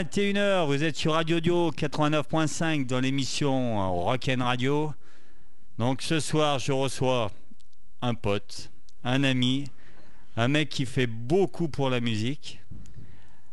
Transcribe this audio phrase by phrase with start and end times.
[0.00, 4.94] Hello, hello, 21h, vous êtes sur Radio Dio 89.5 dans l'émission Rock'n Radio.
[5.78, 7.30] Donc ce soir, je reçois
[8.00, 8.70] un pote,
[9.04, 9.66] un ami,
[10.36, 12.60] un mec qui fait beaucoup pour la musique,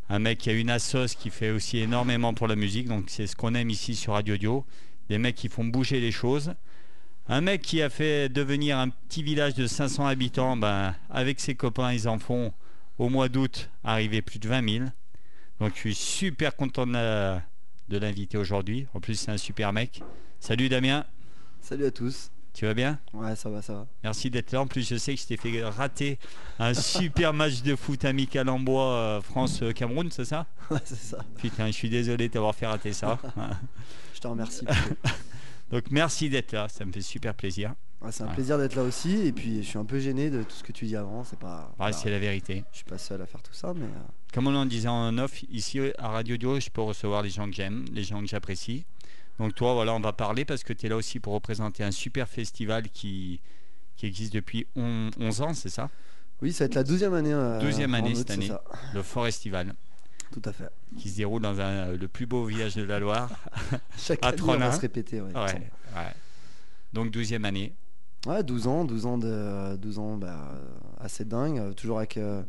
[0.09, 3.27] un mec qui a une assos qui fait aussi énormément pour la musique, donc c'est
[3.27, 4.65] ce qu'on aime ici sur Radio Dio,
[5.09, 6.53] des mecs qui font bouger les choses.
[7.27, 11.55] Un mec qui a fait devenir un petit village de 500 habitants, ben, avec ses
[11.55, 12.53] copains, ils en font
[12.99, 14.85] au mois d'août arriver plus de 20 000.
[15.59, 18.87] Donc je suis super content de l'inviter aujourd'hui.
[18.93, 20.01] En plus, c'est un super mec.
[20.39, 21.05] Salut Damien.
[21.61, 22.31] Salut à tous.
[22.53, 22.99] Tu vas bien?
[23.13, 23.87] Ouais, ça va, ça va.
[24.03, 24.61] Merci d'être là.
[24.61, 26.17] En plus, je sais que je t'ai fait rater
[26.57, 30.47] un super match de foot amical en bois euh, France-Cameroun, c'est ça?
[30.71, 31.19] Ouais, c'est ça.
[31.37, 33.19] Putain, je suis désolé de t'avoir fait rater ça.
[34.13, 34.65] je te remercie.
[35.71, 37.73] Donc merci d'être là, ça me fait super plaisir.
[38.01, 39.25] Ouais, c'est un plaisir d'être là aussi.
[39.25, 41.23] Et puis, je suis un peu gêné de tout ce que tu dis avant.
[41.23, 41.73] C'est pas.
[41.79, 42.63] Ouais, c'est la vérité.
[42.71, 43.85] Je suis pas seul à faire tout ça, mais.
[43.85, 43.99] euh,
[44.33, 47.47] Comme on en disait en off, ici à Radio Dio, je peux recevoir les gens
[47.49, 48.85] que j'aime, les gens que j'apprécie.
[49.39, 51.91] Donc toi, voilà, on va parler parce que tu es là aussi pour représenter un
[51.91, 53.39] super festival qui,
[53.95, 55.89] qui existe depuis on- 11 ans, c'est ça?
[56.41, 57.33] Oui, ça va être la 12e année.
[57.33, 58.51] euh, 12e en année août, cette année,
[58.93, 59.73] le Forestival,
[60.31, 60.69] Tout à fait.
[60.99, 63.29] qui se déroule dans un- le plus beau village de la Loire.
[63.97, 65.19] Chaque À année, on va se répéter.
[65.21, 66.13] Ouais, ouais.
[66.93, 67.73] Donc 12e année.
[68.27, 70.51] Ouais, 12 ans, 12 ans de 12 ans bah,
[70.99, 72.43] assez dingue, euh, toujours avec euh,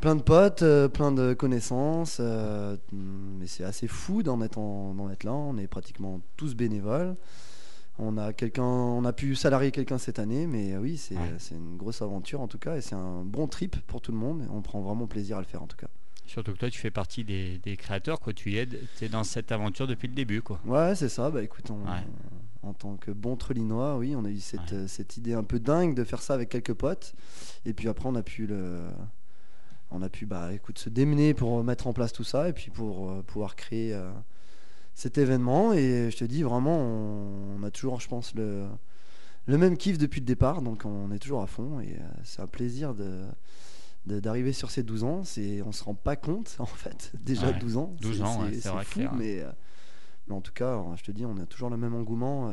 [0.00, 4.94] plein de potes, euh, plein de connaissances, euh, mais c'est assez fou d'en être, en-
[4.94, 7.14] d'en être là, on est pratiquement tous bénévoles.
[7.98, 11.34] On a quelqu'un, on a pu salarier quelqu'un cette année, mais oui, c'est Ouais.
[11.38, 14.18] c'est une grosse aventure en tout cas, et c'est un bon trip pour tout le
[14.18, 14.42] monde.
[14.52, 15.88] On prend vraiment plaisir à le faire en tout cas.
[16.30, 18.32] Surtout que toi, tu fais partie des, des créateurs, quoi.
[18.32, 20.60] Tu y aides, tu es dans cette aventure depuis le début, quoi.
[20.64, 21.28] Ouais, c'est ça.
[21.28, 22.04] Bah écoute, on- Ouais.
[22.62, 24.74] en tant que bon Trelinois, oui, on a eu cette, Ouais.
[24.74, 27.14] euh, cette idée un peu dingue de faire ça avec quelques potes.
[27.66, 28.78] Et puis après, on a pu le,
[29.90, 32.70] on a pu, bah écoute, se démener pour mettre en place tout ça et puis
[32.70, 34.12] pour euh, pouvoir créer euh,
[34.94, 35.72] cet événement.
[35.72, 38.66] Et je te dis vraiment, on, on a toujours, je pense, le,
[39.46, 40.62] le même kiff depuis le départ.
[40.62, 43.24] Donc on est toujours à fond et euh, c'est un plaisir de-
[44.06, 47.58] d'arriver sur ces 12 ans, c'est on se rend pas compte en fait déjà Ouais,
[47.58, 49.12] 12 ans 12 ans, ouais, c'est vrai, fou clair.
[49.14, 49.50] mais euh,
[50.28, 52.52] mais en tout cas, euh, je te dis, on a toujours le même engouement euh,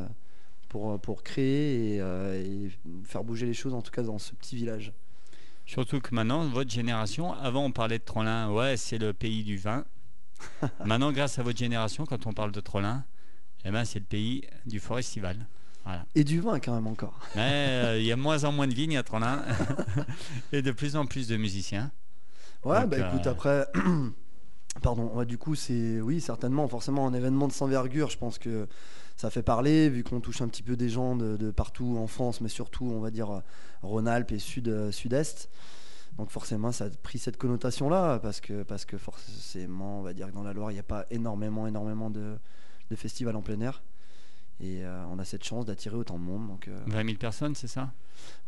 [0.68, 2.72] pour, euh, pour créer et, et
[3.03, 4.94] faire bouger les choses, en tout cas dans ce petit village.
[5.66, 9.58] Surtout que maintenant, votre génération, avant on parlait de Trollin, ouais, c'est le pays du
[9.58, 9.85] vin.
[10.85, 13.03] maintenant, grâce à votre génération, quand on parle de Trollin,
[13.66, 15.46] eh ben, c'est le pays du Forestival.
[15.87, 16.05] Voilà.
[16.15, 17.17] Et du vin quand même encore.
[17.35, 19.41] Mais euh, il y a moins en moins de vignes à Trollin
[20.51, 21.91] et de plus en plus de musiciens.
[22.65, 23.67] Ouais, Donc, bah écoute, euh, après,
[24.81, 28.37] pardon, ouais, du coup, c'est, oui, certainement, forcément, un événement de sans envergure, je pense
[28.37, 28.67] que
[29.15, 32.07] ça fait parler, vu qu'on touche un petit peu des gens de, de partout en
[32.07, 33.39] France, mais surtout, on va dire, euh,
[33.81, 35.49] Rhône-Alpes et Sud, Sud-Est.
[36.17, 40.27] Donc forcément, ça a pris cette connotation-là, parce que, parce que forcément, on va dire
[40.27, 42.35] que dans la Loire, il n'y a pas énormément, énormément de,
[42.91, 43.81] de festivals en plein air.
[44.59, 46.47] Et euh, on a cette chance d'attirer autant de monde.
[46.47, 47.91] Donc, euh, 20 000 personnes, c'est ça?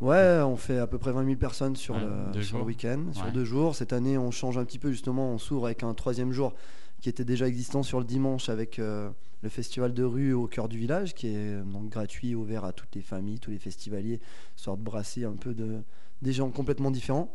[0.01, 3.31] Ouais, on fait à peu près 20 000 personnes sur le, sur le week-end, sur
[3.31, 3.75] deux jours.
[3.75, 6.53] Cette année, on change un petit peu justement, on s'ouvre avec un troisième jour
[7.01, 9.09] qui était déjà existant sur le dimanche avec euh,
[9.41, 12.73] le festival de rue au cœur du village, qui est euh, donc gratuit, ouvert à
[12.73, 14.19] toutes les familles, tous les festivaliers,
[14.57, 15.81] histoire de brasser un peu de,
[16.21, 17.33] des gens complètement différents.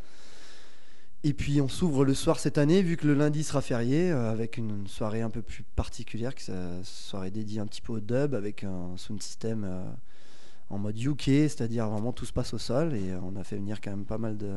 [1.26, 4.30] Et puis on s'ouvre le soir cette année, vu que le lundi sera férié, euh,
[4.30, 6.50] avec une soirée un peu plus particulière, qui
[6.84, 9.82] soirée dédiée un petit peu au dub, avec un sound system euh,
[10.68, 12.94] en mode UK, c'est-à-dire vraiment tout se passe au sol.
[12.94, 14.54] Et euh, on a fait venir quand même pas mal de,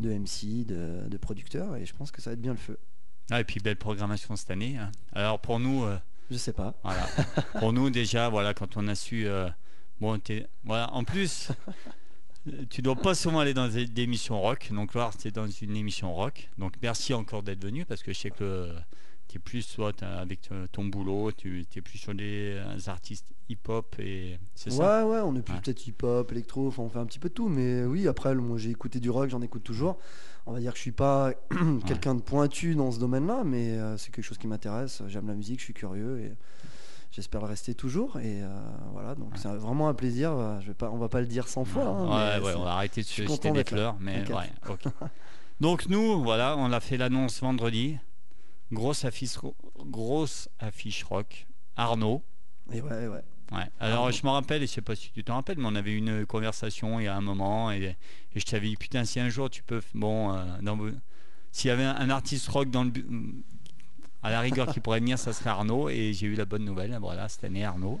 [0.00, 2.78] de MC, de, de producteurs, et je pense que ça va être bien le feu.
[3.30, 4.76] ah, Et puis belle programmation cette année.
[4.78, 4.90] hein.
[5.12, 5.96] Alors pour nous, euh,
[6.32, 6.74] Je sais pas.
[6.82, 7.06] voilà.
[7.60, 9.28] pour nous déjà, voilà, quand on a su,
[10.00, 10.18] bon,
[10.64, 11.50] voilà, en plus.
[12.70, 15.46] Tu dois pas souvent aller dans des, des émissions rock, donc là tu es dans
[15.46, 16.48] une émission rock.
[16.58, 18.68] Donc merci encore d'être venu parce que je sais que
[19.28, 20.40] tu es plus soit avec
[20.72, 25.06] ton- boulot, tu es plus sur des euh, artistes hip-hop et c'est ça?
[25.06, 25.60] Ouais, ouais, on est plus Ouais.
[25.60, 27.48] peut-être hip-hop, électro, enfin, on fait un petit peu de tout.
[27.48, 29.98] Mais oui, après, moi j'ai écouté du rock, j'en écoute toujours.
[30.46, 31.32] On va dire que je suis pas
[31.86, 35.00] quelqu'un de pointu dans ce domaine-là, mais euh, c'est quelque chose qui m'intéresse.
[35.06, 36.32] J'aime la musique, je suis curieux et
[37.12, 38.18] j'espère le rester toujours.
[38.18, 38.48] Et euh,
[38.92, 39.38] voilà, donc Ouais.
[39.40, 40.32] c'est vraiment un plaisir.
[40.32, 41.84] euh, Je vais pas, on va pas le dire 100 fois.
[41.84, 44.24] hein, ouais, on va arrêter de se jeter des fleurs, mais.
[45.60, 47.96] Donc nous, voilà, on a fait l'annonce vendredi.
[48.72, 49.54] Grosse affiche, ro-
[49.86, 51.46] grosse affiche rock.
[51.76, 52.22] Arnaud.
[52.72, 53.22] Et ouais, ouais.
[53.52, 53.66] Ouais.
[53.80, 55.92] Alors je me rappelle, et je sais pas si tu t'en rappelles, mais on avait
[55.94, 57.96] une conversation il y a un moment et,
[58.34, 60.78] et je t'avais dit putain si un jour tu peux, bon, euh, dans
[61.50, 62.90] s'il y avait un, un artiste rock dans le,
[64.22, 66.96] à la rigueur qui pourrait venir, ça serait Arnaud et j'ai eu la bonne nouvelle.
[67.00, 68.00] Voilà, cette année Arnaud.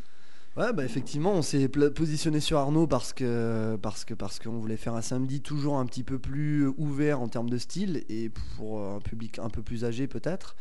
[0.56, 4.76] Ouais, bah effectivement, on s'est positionné sur Arnaud parce que parce que parce qu'on voulait
[4.76, 8.78] faire un samedi toujours un petit peu plus ouvert en termes de style et pour
[8.84, 10.54] un public un peu plus âgé peut-être.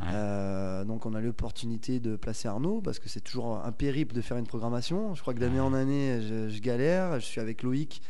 [0.00, 0.08] Ouais.
[0.12, 4.20] Euh, donc on a l'opportunité de placer Arnaud parce que c'est toujours un périple de
[4.20, 5.14] faire une programmation.
[5.14, 5.60] Je crois que d'année Ouais.
[5.60, 7.20] en année, je, je galère.
[7.20, 8.02] Je suis avec Loïc.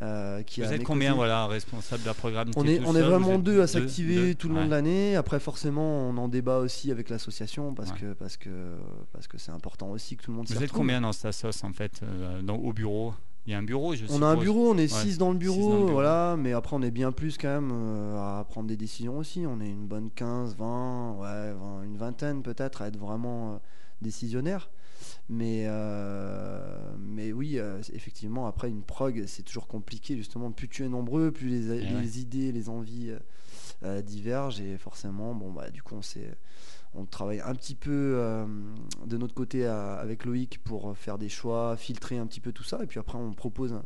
[0.00, 3.60] Euh, qui Vous êtes combien, voilà, responsable la programme On est, on est vraiment deux
[3.60, 4.70] à s'activer tout le long de Ouais.
[4.70, 5.16] l'année.
[5.16, 7.98] Après, forcément, on en débat aussi avec l'association parce Ouais.
[8.00, 8.50] que parce que
[9.12, 10.78] parce que c'est important aussi que tout le monde Vous êtes retrouve.
[10.78, 13.12] combien dans cette sauce en fait euh, dans- Au bureau?
[13.46, 15.32] Il y a un bureau, je On a un bureau, on est Ouais, 6 dans
[15.32, 15.92] le six dans bureau, le bureau.
[15.92, 19.44] voilà, mais après on est bien plus quand même euh, à prendre des décisions aussi.
[19.48, 23.58] On est une bonne 15, 20, ouais, 20, une vingtaine peut-être à être vraiment
[24.02, 24.68] décisionnaire.
[25.28, 30.50] Mais, euh, mais oui, euh, effectivement, après une prog, c'est toujours compliqué justement.
[30.50, 32.20] Plus tu es nombreux, plus les, Eh les ouais.
[32.22, 33.12] idées, les envies
[33.82, 36.00] euh, divergent et forcément, bon, bah, du coup, on
[36.94, 38.18] on travaille un petit peu
[39.06, 42.64] de notre côté à- avec Loïc pour faire des choix, filtrer un petit peu tout
[42.64, 43.78] ça, et puis après on propose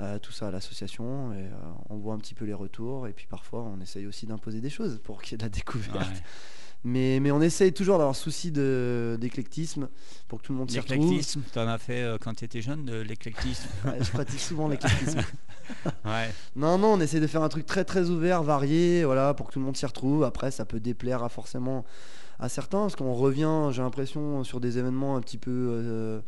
[0.00, 1.50] euh, tout ça à l'association et euh,
[1.88, 4.70] on voit un petit peu les retours, et puis parfois on essaye aussi d'imposer des
[4.70, 5.94] choses pour qu'il y ait de la découverte.
[6.08, 6.22] Ouais.
[6.82, 9.88] Mais, mais on essaye toujours d'avoir souci d'éclectisme
[10.28, 10.96] pour que tout le monde s'y retrouve.
[10.96, 14.68] L'éclectisme, t'en as fait euh, quand tu étais jeune, de l'éclectisme Ouais, je pratique souvent
[14.68, 15.20] l'éclectisme.
[16.04, 16.34] Ouais.
[16.56, 19.52] Non, non, on essaie de faire un truc très très ouvert, varié, voilà, pour que
[19.52, 20.24] tout le monde s'y retrouve.
[20.24, 21.84] Après, ça peut déplaire à forcément
[22.40, 26.20] à certains, parce qu'on revient, j'ai l'impression, sur des événements un petit peu euh,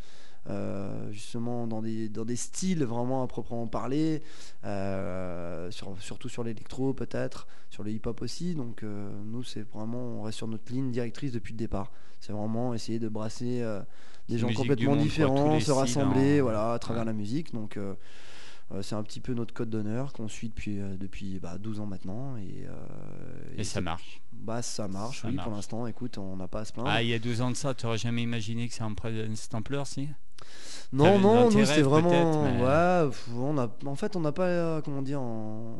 [1.10, 4.22] justement dans des, dans des styles vraiment à proprement parler,
[4.64, 8.54] euh, sur- surtout sur l'électro peut-être, sur le hip-hop aussi.
[8.54, 11.92] Donc euh, nous, c'est vraiment, on reste sur notre ligne directrice depuis le départ.
[12.20, 13.80] C'est vraiment essayer de brasser euh,
[14.28, 16.42] des gens complètement monde, différents, se rassembler, hein.
[16.42, 17.06] voilà, à travers Ouais.
[17.06, 17.52] la musique.
[17.52, 17.94] Donc euh,
[18.72, 21.80] euh, c'est un petit peu notre code d'honneur qu'on suit depuis, euh, depuis bah, 12
[21.80, 22.36] ans maintenant.
[22.36, 22.72] Et, euh,
[23.58, 24.20] Et ça c'est- marche.
[24.32, 25.46] bah, ça marche, Ça oui, marche.
[25.48, 25.86] pour l'instant.
[25.86, 26.88] Écoute, on n'a pas à se plaindre.
[26.90, 29.34] Ah, il y a 12 ans de ça, tu n'aurais jamais imaginé que en prenne
[29.36, 30.08] cette ampleur, si?
[30.92, 32.10] Non, non, nous c'est vraiment.
[32.44, 35.76] mais- Ouais, on a, en fait, on n'a pas, euh, comment dire, en-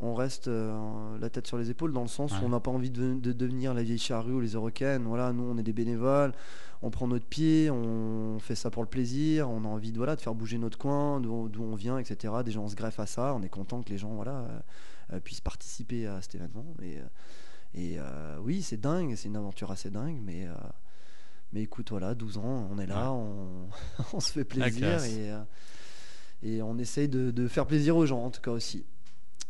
[0.00, 2.38] on reste euh, la tête sur les épaules dans le sens Ouais.
[2.42, 5.04] où on n'a pas envie de, de devenir la vieille charrue ou les Eurocaines.
[5.04, 6.32] Voilà, nous on est des bénévoles,
[6.82, 10.16] on prend notre pied, on fait ça pour le plaisir, on a envie de, voilà,
[10.16, 12.32] de faire bouger notre coin, d'où on vient, etc.
[12.44, 14.44] Déjà on se greffe à ça, on est content que les gens voilà,
[15.12, 16.66] euh, puissent participer à cet événement.
[16.82, 16.98] Et,
[17.74, 20.46] et euh, oui, c'est dingue, c'est une aventure assez dingue, mais.
[21.54, 23.68] Mais écoute, voilà, 12 ans, on est là, on,
[24.12, 25.42] on se fait plaisir et, euh,
[26.42, 28.84] et on essaye de, de faire plaisir aux gens en tout cas aussi.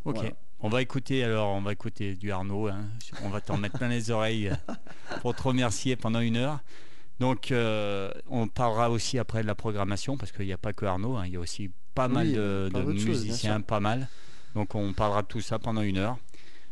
[0.05, 0.17] Ok.
[0.17, 0.31] Voilà.
[0.61, 2.69] On va écouter alors, on va écouter du Arnaud.
[2.69, 2.87] hein.
[3.23, 4.75] On va t'en mettre plein les oreilles euh,
[5.21, 6.61] pour te remercier pendant une heure.
[7.21, 10.85] Donc, euh, on parlera aussi après de la programmation parce qu'il n'y a pas que
[10.85, 14.09] Arnaud, hein, il y a aussi pas mal de, musiciens, pas mal.
[14.55, 16.19] Donc, on parlera de tout ça pendant une heure.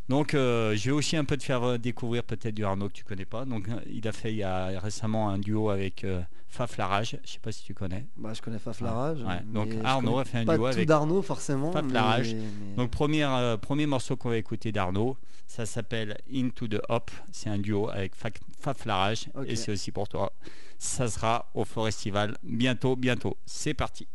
[0.08, 2.92] Donc, euh, je vais aussi un peu te faire euh, découvrir peut-être du Arnaud que
[2.94, 3.44] tu connais pas.
[3.44, 7.18] Donc, euh, il a fait il y a récemment un duo avec euh, Faf Larage.
[7.24, 8.06] Je sais pas si tu connais.
[8.16, 9.22] Bah, je connais Faf Larage.
[9.22, 9.40] ouais.
[9.46, 11.72] Donc, Arnaud a fait un pas duo tout avec d'Arnaud forcément.
[11.72, 12.34] Faf mais- Larage.
[12.34, 15.16] mais- Donc premier, euh, premier morceau qu'on va écouter d'Arnaud,
[15.46, 17.10] ça s'appelle Into the Hop.
[17.30, 18.30] C'est un duo avec Fa-
[18.60, 20.32] Faf Larage et c'est aussi pour toi.
[20.78, 23.36] Ça sera au Forestival bientôt, bientôt.
[23.46, 24.06] C'est parti.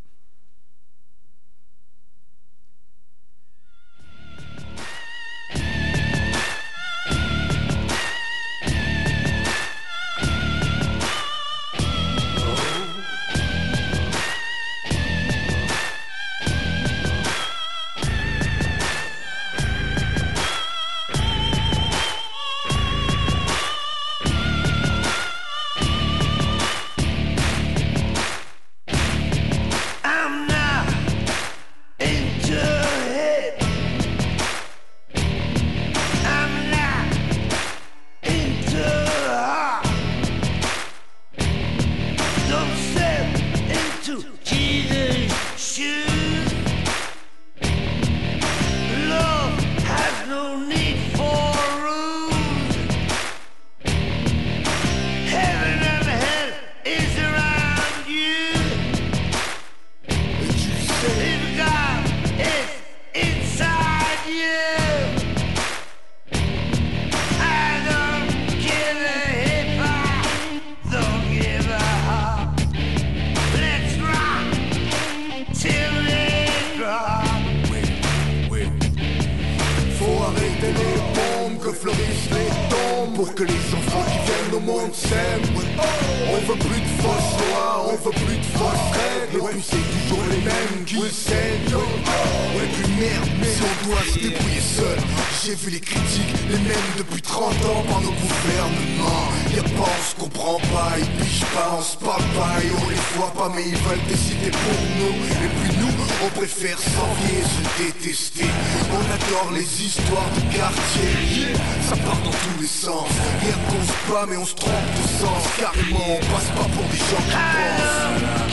[102.64, 105.16] Et on les voit pas mais ils veulent décider pour nous.
[105.46, 105.94] Et puis nous,
[106.26, 108.46] on préfère s'envier, se détester.
[108.92, 111.54] On adore les histoires de quartier.
[111.88, 113.10] Ça part dans tous les sens,
[113.42, 115.44] rien qu'on se bat mais on se trompe de sens.
[115.60, 118.47] Carrément, on passe pas pour des gens qui pensent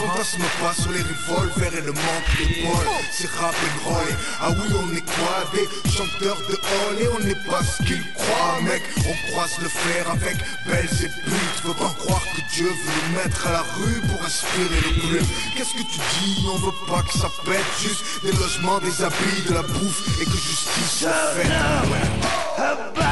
[0.00, 4.68] Fantasme pas sur les revolvers et le manque d'épaule C'est rap and roll, ah oui
[4.82, 5.44] on est quoi?
[5.54, 7.00] Des chanteurs de hall.
[7.00, 8.82] Et on n'est pas ce qu'ils croient mec.
[9.08, 10.36] On croise le fer avec
[10.66, 14.24] belles et putes Faut pas croire que Dieu veut nous mettre à la rue pour
[14.24, 15.26] inspirer le plumes
[15.56, 19.42] Qu'est-ce que tu dis, on veut pas que ça pète Juste des logements, des habits,
[19.48, 21.46] de la bouffe et que justice soit faite.
[21.46, 23.05] Ouais.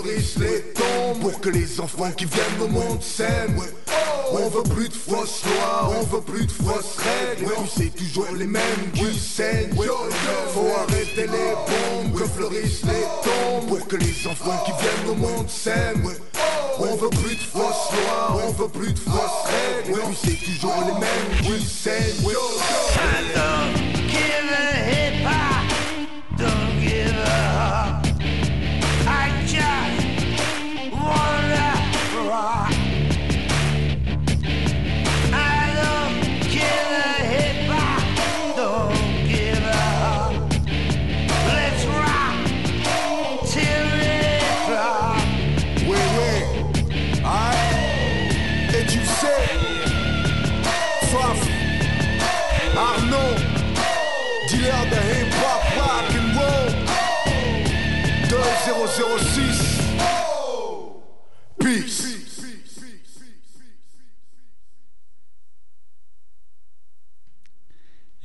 [0.00, 1.20] Fleurissent les tombes.
[1.20, 3.62] Pour que les enfants qui viennent au monde s'aiment.
[4.32, 7.50] On veut plus de fausses lois, on veut plus de fausses règles.
[7.52, 9.74] Puis c'est toujours les mêmes qui saignent.
[9.74, 13.68] Faut arrêter les bombes, que fleurissent les tombes.
[13.68, 16.14] Pour que les enfants qui viennent au monde s'aiment.
[16.78, 19.44] On veut plus de fausses lois, on veut plus de fausses
[19.84, 20.00] règles.
[20.00, 22.30] Puis c'est toujours les mêmes qui saignent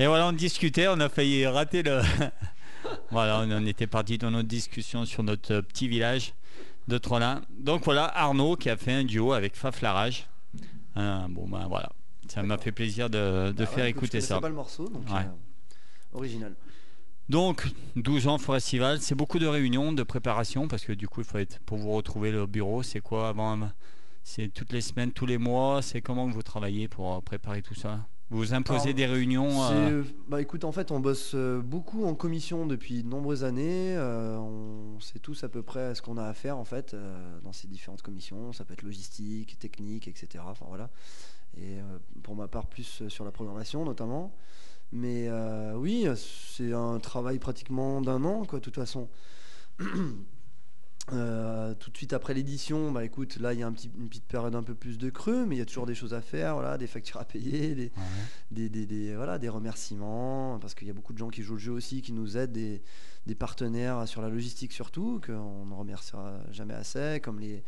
[0.05, 1.99] Et voilà, on discutait, on a failli rater le.
[3.09, 6.35] voilà, on était parti dans notre discussion sur notre euh, petit village
[6.87, 7.41] de Trollin.
[7.57, 10.27] Donc voilà, Arnaud qui a fait un duo avec Faf Larage.
[10.95, 11.89] Euh, bon ben voilà,
[12.27, 14.39] ça m'a fait plaisir de, de Ah faire ouais, écouter je ça.
[14.39, 15.21] pas le morceau, donc Ouais.
[15.25, 16.53] euh, original.
[17.27, 21.25] Donc 12 ans Forestival, c'est beaucoup de réunions, de préparation parce que du coup il
[21.25, 23.59] faut être pour vous retrouver le bureau, c'est quoi avant
[24.23, 27.63] C'est toutes les semaines, tous les mois, c'est comment que vous travaillez pour euh, préparer
[27.63, 28.05] tout ça?
[28.31, 32.05] Vous imposez Alors, des réunions euh, euh, Bah écoute, en fait, on bosse euh, beaucoup
[32.05, 33.95] en commission depuis de nombreuses années.
[33.95, 37.39] euh, on sait tous à peu près ce qu'on a à faire en fait euh,
[37.43, 38.51] dans ces différentes commissions.
[38.51, 40.43] Ça peut être logistique, technique, etc.
[40.47, 40.89] Enfin voilà.
[41.57, 41.77] Et
[42.21, 44.35] pour ma part, plus sur la programmation notamment.
[44.91, 45.29] Mais
[45.73, 49.07] oui, c'est un travail pratiquement d'un an, quoi, de toute façon.
[51.13, 54.09] Euh, tout de suite après l'édition, bah écoute, là il y a un petit- une
[54.09, 56.21] petite période un peu plus de creux, mais il y a toujours des choses à
[56.21, 57.91] faire, voilà, des factures à payer, des, ouais.
[58.49, 61.53] des, des- des- voilà, des remerciements, parce qu'il y a beaucoup de gens qui jouent
[61.53, 62.81] le jeu aussi, qui nous aident, des,
[63.27, 67.63] des partenaires sur la logistique surtout, qu'on ne remerciera jamais assez, comme les,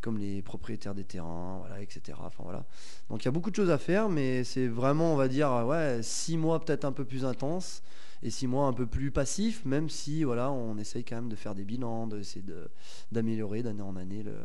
[0.00, 2.16] comme les propriétaires des terrains, voilà, etc.
[2.22, 2.64] Enfin, voilà.
[3.10, 5.50] Donc il y a beaucoup de choses à faire, mais c'est vraiment, on va dire,
[5.66, 7.82] ouais, six mois peut-être un peu plus intenses,
[8.22, 11.36] et six mois un peu plus passifs, même si voilà, on essaye quand même de
[11.36, 12.68] faire des bilans, d'essayer de-
[13.12, 14.36] d'améliorer d'année en année le,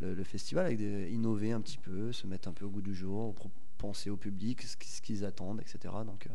[0.00, 2.82] le- le festival, avec des, innover un petit peu, se mettre un peu au goût
[2.82, 3.34] du jour,
[3.78, 5.92] penser au public, ce qu'ils ce qu'ils attendent, etc.
[6.06, 6.34] Donc, euh,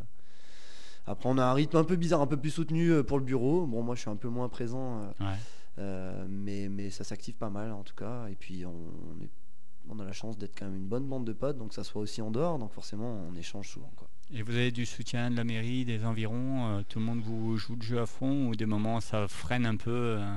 [1.06, 3.24] après, on a un rythme un peu bizarre, un peu plus soutenu euh, pour le
[3.24, 3.64] bureau.
[3.66, 5.36] Bon, moi, je suis un peu moins présent, euh, Ouais.
[5.78, 8.26] euh, mais, mais ça s'active pas mal en tout cas.
[8.28, 9.30] Et puis, on, on est,
[9.88, 12.02] on a la chance d'être quand même une bonne bande de potes, donc ça soit
[12.02, 13.92] aussi en dehors, donc forcément, on échange souvent.
[13.96, 14.08] Quoi.
[14.34, 17.56] Et vous avez du soutien de la mairie, des environs euh, Tout le monde vous
[17.56, 20.34] joue le jeu à fond ou des moments ça freine un peu euh,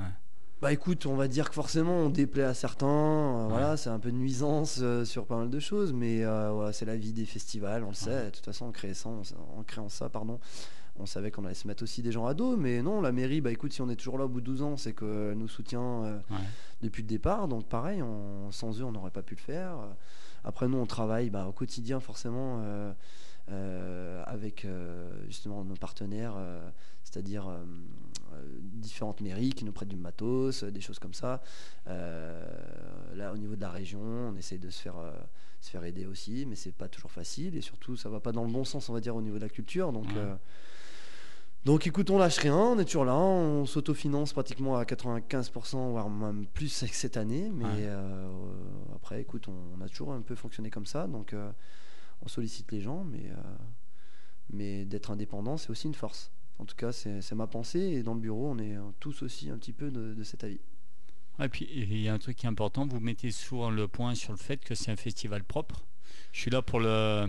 [0.62, 3.98] Bah écoute, on va dire que forcément on déplaît à certains, euh, voilà, c'est un
[3.98, 7.24] peu de nuisance sur pas mal de choses, mais euh, voilà, c'est la vie des
[7.26, 8.26] festivals, on le sait.
[8.26, 9.08] De toute façon, en créant ça,
[9.56, 10.38] on en créant ça, pardon,
[10.96, 13.40] on savait qu'on allait se mettre aussi des gens à dos, mais non, la mairie,
[13.40, 15.48] bah écoute, si on est toujours là au bout de 12 ans, c'est qu'elle nous
[15.48, 16.36] soutient euh, Ouais.
[16.82, 19.74] depuis le départ, donc pareil, on- sans eux, on n'aurait pas pu le faire.
[20.44, 22.60] Après, nous, on travaille bah, au quotidien, forcément.
[22.62, 22.92] euh,
[24.26, 26.70] avec euh, justement nos partenaires, euh,
[27.02, 27.58] c'est-à-dire euh,
[28.34, 31.42] euh, différentes mairies qui nous prêtent du matos, euh, des choses comme ça.
[31.88, 32.44] Euh,
[33.14, 35.12] là, au niveau de la région, on essaye de se faire, euh,
[35.60, 38.44] se faire aider aussi, mais c'est pas toujours facile et surtout, ça va pas dans
[38.44, 39.92] le bon sens, on va dire, au niveau de la culture.
[39.92, 40.18] Donc, Ouais.
[40.18, 40.34] euh,
[41.66, 46.08] donc écoute, on lâche rien, on est toujours là, on s'autofinance pratiquement à 95%, voire
[46.08, 47.50] même plus cette année.
[47.52, 47.70] Mais Ouais.
[47.80, 48.30] euh,
[48.94, 51.50] après, écoute, on, on a toujours un peu fonctionné comme ça, donc euh,
[52.22, 53.56] on sollicite les gens, mais, euh,
[54.52, 56.30] mais d'être indépendant, c'est aussi une force.
[56.58, 59.56] En tout cas, c'est ma pensée, et dans le bureau, on est tous aussi un
[59.56, 60.60] petit peu de, de cet avis.
[61.42, 64.14] Et puis il y a un truc qui est important, vous mettez souvent le point
[64.14, 65.86] sur le fait que c'est un festival propre.
[66.32, 67.28] Je suis là pour le.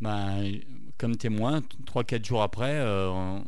[0.00, 0.60] ben,
[0.98, 3.38] comme témoin, 3-4 jours après, euh,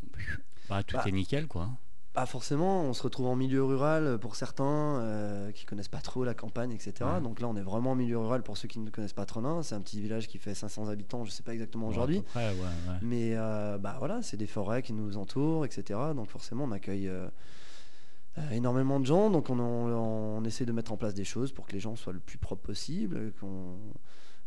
[0.67, 1.69] bah, tout Bah, est nickel quoi.
[2.17, 5.99] Pas forcément, on se retrouve en milieu rural euh, pour certains euh, qui connaissent pas
[6.01, 6.93] trop la campagne, etc.
[7.01, 7.21] Ouais.
[7.21, 9.61] Donc là, on est vraiment en milieu rural pour ceux qui ne connaissent pas Trenin.
[9.61, 12.23] C'est un petit village qui fait 500 habitants, je sais pas exactement aujourd'hui.
[12.35, 12.95] Ouais, ouais.
[13.03, 15.99] Mais euh, bah voilà, c'est des forêts qui nous entourent, etc.
[16.15, 17.27] Donc forcément, on accueille euh,
[18.39, 19.29] euh, énormément de gens.
[19.29, 21.95] Donc on, on- on essaie de mettre en place des choses pour que les gens
[21.95, 23.31] soient le plus propres possible.
[23.39, 23.75] Qu'on,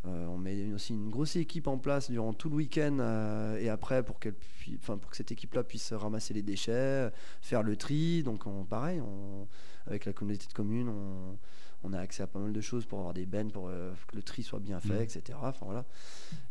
[0.06, 3.68] euh, on met aussi une grosse équipe en place durant tout le week-end euh, et
[3.68, 4.34] après pour, qu'elle
[4.78, 7.10] enfin, pour que cette équipe-là puisse ramasser les déchets,
[7.42, 8.22] faire le tri.
[8.22, 9.46] Donc on, pareil, on-
[9.86, 11.36] avec la communauté de communes, on,
[11.82, 14.16] on a accès à pas mal de choses pour avoir des bennes, pour euh, que
[14.16, 15.00] le tri soit bien fait, Mhm.
[15.02, 15.38] etc.
[15.42, 15.84] Enfin voilà.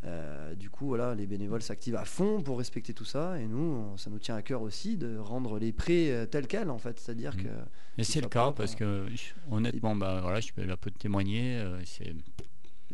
[0.06, 3.40] Euh, du coup, voilà, les bénévoles s'activent à fond pour respecter tout ça.
[3.40, 3.58] Et nous,
[3.94, 6.78] on- ça nous tient à cœur aussi de rendre les prés euh, tels quels, en
[6.80, 7.00] fait.
[7.00, 7.44] C'est-à-dire Mhm.
[7.44, 7.50] que.
[8.00, 8.78] Et c'est le cas propre, parce hein.
[8.80, 9.06] que
[9.52, 11.58] honnêtement, bah, voilà, je peux un peu témoigner.
[11.58, 12.14] euh, c'est...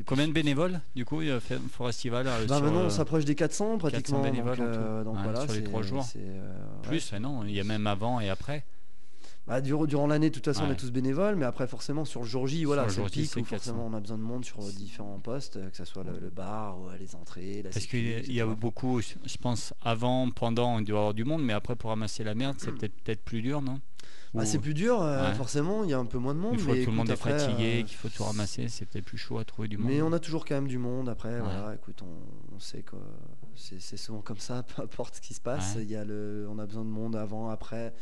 [0.05, 2.89] Combien de bénévoles du coup il y a fait- Forestival euh, Bah, maintenant, euh, on
[2.89, 4.21] s'approche des 400 pratiquement.
[4.21, 4.77] bénévoles donc, en tout.
[4.79, 6.03] euh, donc voilà, sur les c'est- trois jours.
[6.03, 6.59] c'est, euh.
[6.83, 8.65] Plus, ah non, il y a même avant et après.
[9.47, 12.21] Bah, durant durant l'année, de toute façon, on est tous bénévoles, mais après, forcément, sur
[12.21, 13.45] le jour J, voilà, c'est le pic où 400.
[13.45, 16.17] forcément on a besoin de monde sur euh, différents postes, euh, que ce soit le,
[16.19, 20.31] le bar, ou, euh, les entrées, la Parce qu'il y a- beaucoup, je pense, avant,
[20.31, 22.95] pendant, il doit y avoir du monde, mais après pour ramasser la merde, c'est peut-être
[23.03, 23.79] peut-être plus dur, non?
[24.35, 25.35] Bah, Ou c'est plus dur, euh, Ouais.
[25.35, 26.53] forcément, il y a un peu moins de monde.
[26.53, 28.67] Une fois mais que tout le monde est après, fatigué, euh, qu'il faut tout ramasser,
[28.67, 29.87] c'est peut-être plus chaud à trouver du monde.
[29.87, 31.33] Mais on a toujours quand même du monde après.
[31.35, 31.39] Ouais.
[31.39, 32.95] Voilà, écoute, on, on sait que
[33.55, 35.77] c'est souvent comme ça, peu importe ce qui se passe.
[35.79, 37.93] Il y a le, on a besoin de monde avant, après,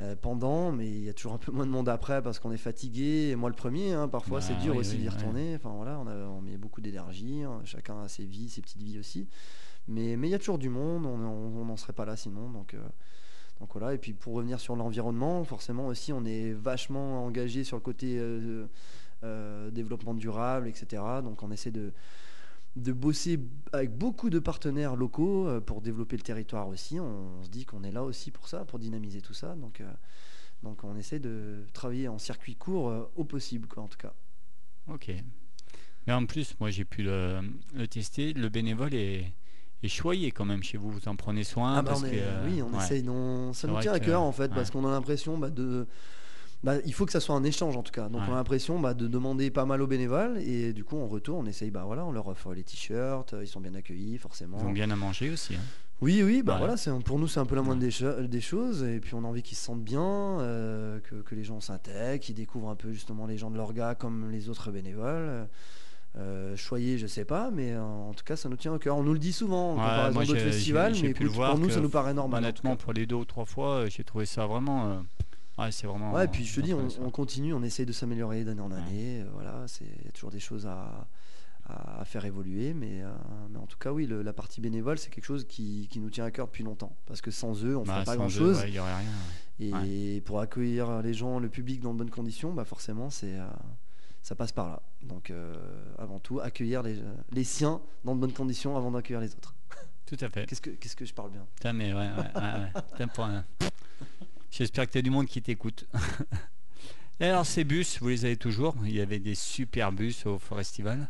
[0.00, 2.52] euh, pendant, mais il y a toujours un peu moins de monde après parce qu'on
[2.52, 3.28] est fatigué.
[3.30, 5.14] Et moi, le premier, hein, parfois, Bah c'est dur oui, aussi oui, d'y ouais.
[5.14, 5.54] retourner.
[5.56, 7.42] Enfin voilà, on, a- on met beaucoup d'énergie.
[7.42, 9.28] hein, chacun a ses vies, ses petites vies aussi.
[9.88, 11.06] Mais mais il y a toujours du monde.
[11.06, 12.50] On n'en serait pas là sinon.
[12.50, 12.78] Donc euh,
[13.60, 17.76] donc voilà, et puis pour revenir sur l'environnement, forcément aussi on est vachement engagé sur
[17.76, 18.66] le côté euh,
[19.24, 21.02] euh, développement durable, etc.
[21.24, 21.92] Donc on essaie de,
[22.76, 23.40] de bosser
[23.72, 27.00] avec beaucoup de partenaires locaux euh, pour développer le territoire aussi.
[27.00, 29.56] On, se dit qu'on est là aussi pour ça, pour dynamiser tout ça.
[29.56, 29.82] Donc,
[30.62, 34.14] donc on essaie de travailler en circuit court au possible, quoi, en tout cas.
[34.86, 35.10] Ok.
[36.06, 37.42] Mais en plus, moi j'ai pu le
[37.90, 38.32] tester.
[38.34, 39.32] Le bénévole est,
[39.82, 40.90] est choyé quand même chez vous.
[40.90, 41.74] Vous en prenez soin.
[41.76, 42.84] Ah bah, parce on que, euh, oui, on ouais.
[42.84, 43.02] essaye.
[43.02, 45.86] non- ça nous tient à cœur en fait, parce qu'on a l'impression bah, de.
[46.64, 48.08] bah, il faut que ça soit un échange en tout cas.
[48.08, 48.26] Donc Ouais.
[48.30, 51.38] on a l'impression bah, de demander pas mal aux bénévoles et du coup en retour
[51.38, 51.70] on essaye.
[51.70, 54.58] Bah voilà, on leur offre les t-shirts, euh, ils sont bien accueillis forcément.
[54.60, 55.54] Ils ont bien à manger aussi.
[55.54, 55.60] hein.
[56.00, 58.84] Oui, oui, bah voilà, pour nous c'est un peu la moindre des, cho- des choses
[58.84, 60.00] et puis on a envie qu'ils se sentent bien,
[60.40, 63.96] euh, que, que les gens s'intègrent, qu'ils découvrent un peu justement les gens de l'orga
[63.96, 65.48] comme les autres bénévoles.
[66.16, 68.96] Euh, choyer, je sais pas, mais en tout cas ça nous tient au cœur.
[68.96, 71.80] On nous le dit souvent en Ouais, comparaison d'autres festivals, mais écoute, pour nous ça
[71.80, 72.42] nous paraît normal.
[72.42, 74.86] Honnêtement, pour les deux ou trois fois, euh, j'ai trouvé ça vraiment.
[74.90, 74.98] euh,
[75.58, 76.12] Ouais, c'est vraiment.
[76.12, 79.20] Ouais, et puis je te dis, on, continue, on essaye de s'améliorer d'année en année.
[79.22, 81.06] euh, voilà, c'est il y a toujours des choses à,
[81.68, 83.08] à, faire évoluer, mais, euh,
[83.50, 86.10] mais en tout cas, oui, le- la partie bénévole, c'est quelque chose qui, qui nous
[86.10, 88.26] tient à cœur depuis longtemps, parce que sans eux, on ne Bah, ferait pas grand
[88.26, 88.58] eux, chose.
[88.58, 89.10] ouais, Il y aurait rien.
[89.60, 93.46] Et pour accueillir les gens, le public dans de bonnes conditions, bah forcément, c'est euh,
[94.22, 94.82] ça passe par là.
[95.02, 95.54] Donc, euh,
[95.98, 96.98] avant tout, accueillir les,
[97.32, 99.54] les siens dans de bonnes conditions avant d'accueillir les autres.
[100.06, 100.46] Tout à fait.
[100.46, 101.46] Qu'est-ce que, qu'est-ce que je parle bien?
[101.56, 102.72] Putain, mais ouais, ouais, ouais,
[103.20, 103.44] un-
[104.50, 105.86] J'espère que tu as du monde qui t'écoute.
[107.20, 108.74] Et alors, ces bus, vous les avez toujours?
[108.84, 111.08] Il y avait des super bus au Forestival.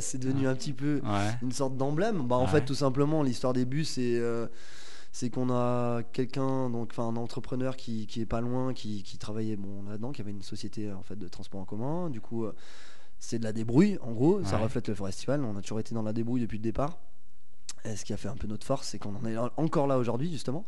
[0.00, 1.02] C'est devenu un petit peu
[1.42, 2.26] une sorte d'emblème.
[2.26, 2.50] Bah, en Ouais.
[2.50, 4.46] fait, tout simplement, l'histoire des bus, c'est euh,
[5.16, 9.16] c'est qu'on a quelqu'un, donc enfin un entrepreneur qui, qui est pas loin, qui, qui
[9.16, 12.10] travaillait bon là-dedans, qui avait une société en fait de transport en commun.
[12.10, 12.54] Du coup, euh,
[13.18, 13.96] c'est de la débrouille.
[14.02, 15.42] En gros, ça reflète le festival.
[15.42, 16.98] On a toujours été dans la débrouille depuis le départ.
[17.86, 19.96] Et ce qui a fait un peu notre force, c'est qu'on en est encore là
[19.96, 20.66] aujourd'hui justement,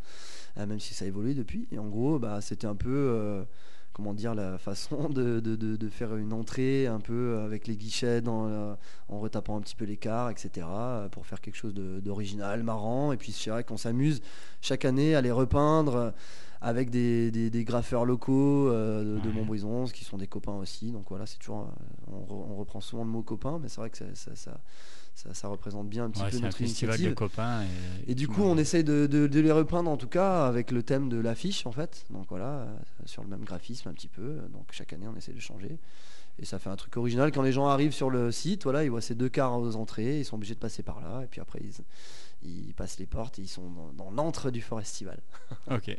[0.56, 1.68] euh, même si ça a évolué depuis.
[1.70, 3.44] Et en gros, bah, c'était un peu euh,
[3.98, 7.76] comment dire la façon de, de- de- de faire une entrée un peu avec les
[7.76, 10.66] guichets dans la- en retapant un petit peu l'écart, etc.
[10.70, 13.10] euh, pour faire quelque chose de- d'original, marrant.
[13.12, 14.22] Et puis c'est vrai qu'on s'amuse
[14.60, 16.14] chaque année à les repeindre
[16.60, 19.30] avec des, des- des graffeurs locaux euh, de.
[19.30, 20.92] Montbrison, qui sont des copains aussi.
[20.92, 23.80] Donc voilà, c'est toujours, euh, on, re- on reprend souvent le mot copain, mais c'est
[23.80, 24.60] vrai que ça, ça- ça-
[25.18, 27.14] ça, ça représente bien un petit Ouais, peu c'est un notre festival de initiative.
[27.16, 27.62] copains.
[28.06, 30.70] Et, Et du coup, on essaye de, de- de les reprendre en tout cas avec
[30.70, 32.04] le thème de l'affiche en fait.
[32.10, 34.38] Donc voilà, euh, sur le même graphisme un petit peu.
[34.52, 35.78] Donc chaque année, on essaie de changer.
[36.40, 37.32] Et ça fait un truc original.
[37.32, 40.20] Quand les gens arrivent sur le site, voilà, ils voient ces deux cars aux entrées,
[40.20, 41.22] ils sont obligés de passer par là.
[41.24, 44.60] Et puis après, ils, ils passent les portes et ils sont dans, dans l'antre du
[44.62, 45.18] Festival.
[45.70, 45.96] Ok.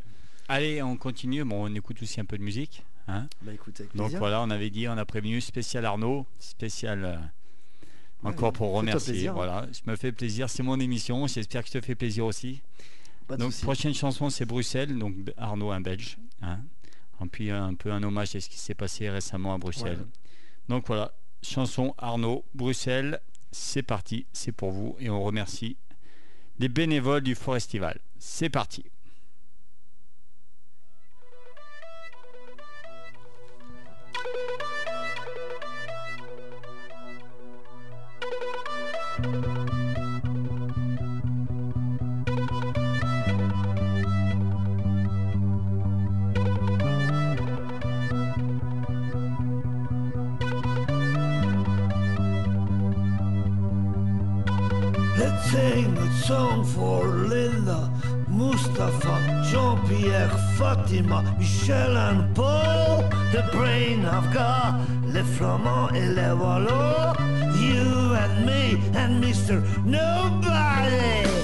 [0.48, 1.44] Allez, on continue.
[1.44, 2.84] Bon, on écoute aussi un peu de musique.
[3.06, 3.28] hein.
[3.42, 7.16] Bah écoute, avec Donc voilà, on avait dit, on a prévenu spécial Arnaud, spécial euh,
[8.22, 9.28] encore pour remercier.
[9.28, 11.26] Voilà, je me fais plaisir, c'est mon émission.
[11.26, 12.60] J'espère que je te fais plaisir aussi.
[13.38, 14.98] Donc prochaine chanson, c'est Bruxelles.
[14.98, 16.18] Donc Arnaud, un Belge.
[16.42, 16.58] Hein.
[17.22, 19.98] Et puis un peu un hommage à ce qui s'est passé récemment à Bruxelles.
[19.98, 20.06] Ouais.
[20.68, 23.20] Donc voilà, chanson Arnaud, Bruxelles.
[23.52, 25.76] C'est parti, c'est pour vous et on remercie
[26.60, 27.98] les bénévoles du Forestival.
[28.18, 28.84] C'est parti.
[39.20, 39.36] Let's
[55.50, 57.92] sing a song for Linda,
[58.28, 63.02] Mustafa, Jean-Pierre, Fatima, Michel and Paul.
[63.32, 67.16] The brain I've got, les Flamands et les Wallows.
[67.60, 69.62] You and me and Mr.
[69.84, 71.39] Nobody.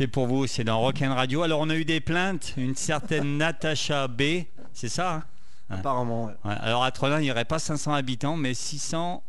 [0.00, 1.42] C'est pour vous, c'est dans Rock'n Radio.
[1.42, 5.24] Alors on a eu des plaintes, une certaine Natacha B, c'est ça hein
[5.68, 6.32] Apparemment, ouais.
[6.42, 9.22] Ouais, Alors à Trollin, il n'y aurait pas 500 habitants, mais 600,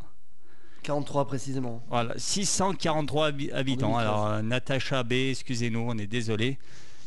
[0.83, 1.83] 43 précisément.
[1.89, 3.97] voilà, 643 habi- habitants.
[3.97, 4.01] 2013.
[4.07, 6.57] Alors euh, Natacha B, excusez-nous, on est désolé.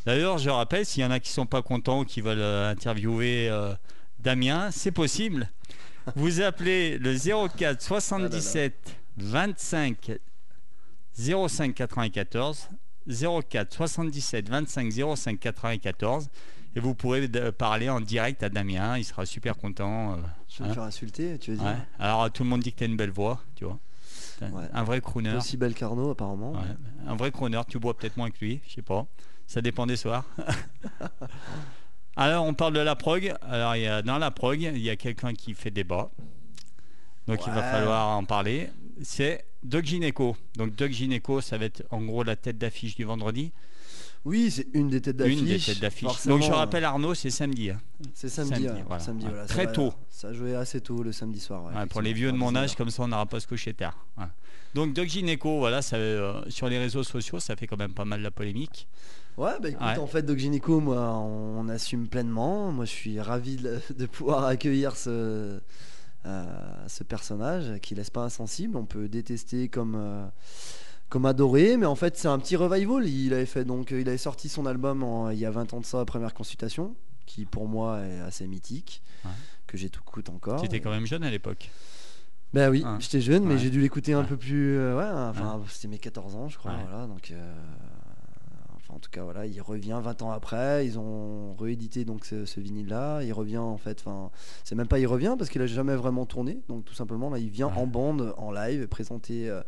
[0.04, 2.70] D'ailleurs, je rappelle, s'il y en a qui sont pas contents ou qui veulent euh,
[2.70, 3.72] interviewer euh,
[4.18, 5.48] Damien, c'est possible.
[6.16, 7.16] Vous appelez le
[7.48, 10.18] 04 77 25
[11.16, 12.68] 05 94
[13.08, 16.28] 04 77 25 05 94
[16.76, 20.12] Et vous pourrez parler en direct à Damien, il sera super content.
[20.12, 20.16] euh,
[20.48, 20.74] Je vais me hein.
[20.74, 21.76] faire insulter, tu veux dire Ouais.
[21.98, 23.78] Alors tout le monde dit que tu as une belle voix, tu vois.
[24.42, 24.68] Ouais.
[24.72, 25.34] Un vrai crooner.
[25.36, 26.52] Aussi belle qu'Arnaud, apparemment.
[26.52, 26.58] Ouais.
[27.06, 29.06] Un vrai crooner, tu bois peut-être moins que lui, je sais pas.
[29.46, 30.24] Ça dépend des soirs.
[32.16, 33.34] Alors on parle de la prog.
[33.42, 36.10] Alors il y a, dans la prog, il y a quelqu'un qui fait débat.
[37.26, 38.70] Donc il va falloir en parler.
[39.02, 40.36] C'est Doc Gineco.
[40.56, 43.52] Donc Doc Gineco, ça va être en gros la tête d'affiche du vendredi.
[44.24, 45.38] Oui, c'est une des têtes d'affiche.
[45.40, 46.26] Une des têtes d'affiche.
[46.26, 47.70] Donc je rappelle Arnaud, c'est samedi.
[47.70, 47.80] hein.
[48.14, 48.50] C'est samedi.
[48.64, 49.02] samedi, ouais, voilà.
[49.02, 49.92] samedi, ça Très va- tôt.
[50.08, 51.64] Ça jouait assez tôt le samedi soir.
[51.64, 52.76] ouais, Ouais, pour les vieux de mon âge, 19h.
[52.76, 53.98] comme ça on n'aura pas se coucher tard.
[54.16, 54.24] Ouais.
[54.74, 58.04] Donc Doc Gineco, voilà, ça, euh, sur les réseaux sociaux, ça fait quand même pas
[58.06, 58.88] mal la polémique.
[59.36, 59.98] Ouais, bah écoute, Ouais.
[59.98, 62.70] en fait, Doc Gynéco, moi, on assume pleinement.
[62.72, 65.58] Moi, je suis ravi de, de pouvoir accueillir ce,
[66.26, 66.44] euh,
[66.88, 68.76] ce personnage qui laisse pas insensible.
[68.76, 70.26] On peut détester comme, euh,
[71.08, 73.06] comme adorer, mais en fait, c'est un petit revival.
[73.08, 75.80] Il avait fait donc, il avait sorti son album en- il y a 20 ans
[75.80, 76.94] de ça, Première Consultation,
[77.26, 79.30] qui pour moi est assez mythique, Ouais.
[79.66, 80.60] que j'écoute encore.
[80.60, 81.70] Tu étais quand même jeune à l'époque.
[82.52, 83.58] Ben oui, j'étais jeune, mais Ouais.
[83.60, 84.76] j'ai dû l'écouter un peu plus.
[84.78, 86.72] euh, ouais, enfin, c'était mes 14 ans, je crois.
[86.88, 87.54] Voilà, donc, euh,
[88.94, 90.86] en tout cas, voilà, il revient 20 ans après.
[90.86, 93.22] Ils ont réédité donc ce, ce vinyle-là.
[93.22, 93.98] Il revient en fait.
[94.00, 94.30] Enfin,
[94.62, 96.62] c'est même pas il revient parce qu'il a jamais vraiment tourné.
[96.68, 97.78] Donc tout simplement, là, il vient Ouais.
[97.78, 99.62] en bande, en live, présenter euh,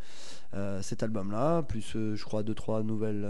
[0.55, 3.27] euh, cet album-là, plus euh, je crois deux trois nouvelles.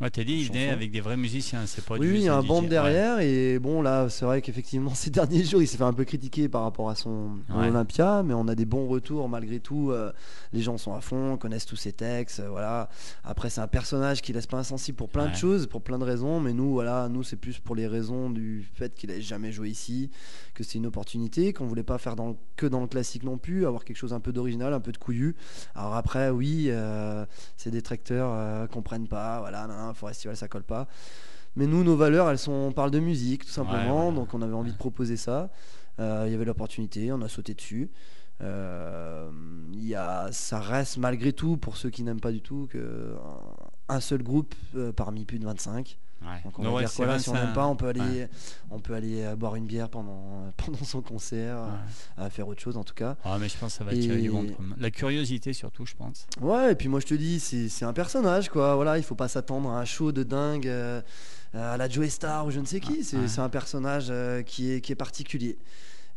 [0.00, 2.24] Ouais, t'as dit, il venait avec des vrais musiciens, c'est pas oui, du oui, il
[2.24, 2.68] y a un band Ouais.
[2.68, 6.04] derrière et bon là c'est vrai qu'effectivement ces derniers jours il s'est fait un peu
[6.04, 7.68] critiquer par rapport à son Ouais.
[7.68, 10.10] Olympia mais on a des bons retours malgré tout euh,
[10.54, 12.88] les gens sont à fond connaissent tous ses textes euh, voilà.
[13.24, 16.04] Après c'est un personnage qui laisse pas insensible pour plein de choses pour plein de
[16.04, 19.52] raisons mais nous voilà nous c'est plus pour les raisons du fait qu'il ait jamais
[19.52, 20.10] joué ici
[20.54, 23.36] que c'est une opportunité qu'on voulait pas faire dans le- que dans le classique non
[23.36, 25.36] plus avoir quelque chose un peu d'original un peu de couillu.
[25.74, 27.26] Alors après oui euh,
[27.58, 30.88] ces détracteurs comprennent pas voilà nan, nan, Forestival ça colle pas
[31.56, 34.12] mais nous, nos valeurs, elles sont, on parle de musique, tout simplement.
[34.12, 35.50] Donc, on avait envie de proposer ça.
[35.98, 37.90] Euh, Il y avait l'opportunité, on a sauté dessus.
[38.40, 39.28] Euh,
[39.72, 43.14] il y a, ça reste malgré tout, pour ceux qui n'aiment pas du tout, que
[43.94, 45.98] un, seul groupe euh, parmi plus de 25.
[46.22, 46.28] Ouais.
[46.44, 48.28] Donc on va dire quoi là, si on n'aime pas, on peut aller, ouais.
[48.70, 52.24] on peut aller euh, boire une bière pendant, pendant son concert, Ouais.
[52.24, 53.16] euh, faire autre chose en tout cas.
[53.24, 54.52] Ah, mais je pense que ça va attirer Et- du monde.
[54.54, 54.74] quand même.
[54.78, 56.26] La curiosité surtout, je pense.
[56.42, 58.74] Ouais, et puis moi je te dis, c'est c'est un personnage quoi.
[58.74, 61.00] Voilà, il faut pas s'attendre à un show de dingue euh,
[61.54, 63.02] à la Joe Star ou je ne sais qui.
[63.02, 65.56] C'est un personnage euh, qui, est, qui est particulier.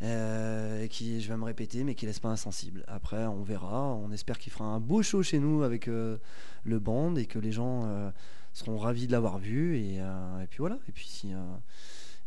[0.04, 2.84] Euh, et qui, je vais me répéter, mais qui laisse pas insensible.
[2.88, 3.94] Après, on verra.
[3.94, 6.18] On espère qu'il fera un beau show chez nous avec euh,
[6.64, 8.12] le band et que les gens euh,
[8.54, 9.78] seront ravis de l'avoir vu.
[9.78, 10.78] Et, euh, et puis voilà.
[10.88, 11.32] Et puis si.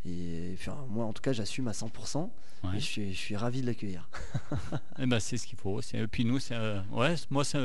[0.06, 2.30] et, enfin, moi, en tout cas, j'assume à 100%.
[2.64, 2.76] Ouais.
[2.76, 4.08] Et je suis, je suis ravi de l'accueillir.
[4.98, 5.80] Eh ben, c'est ce qu'il faut.
[5.92, 7.58] Et puis nous, c'est, euh, ouais, moi, c'est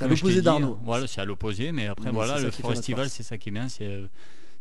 [0.00, 0.78] à l'opposé d'Arnaud.
[0.82, 3.68] Voilà, c'est à l'opposé, mais après, Mais voilà, le festival, c'est ça qui est bien.
[3.68, 4.00] C'est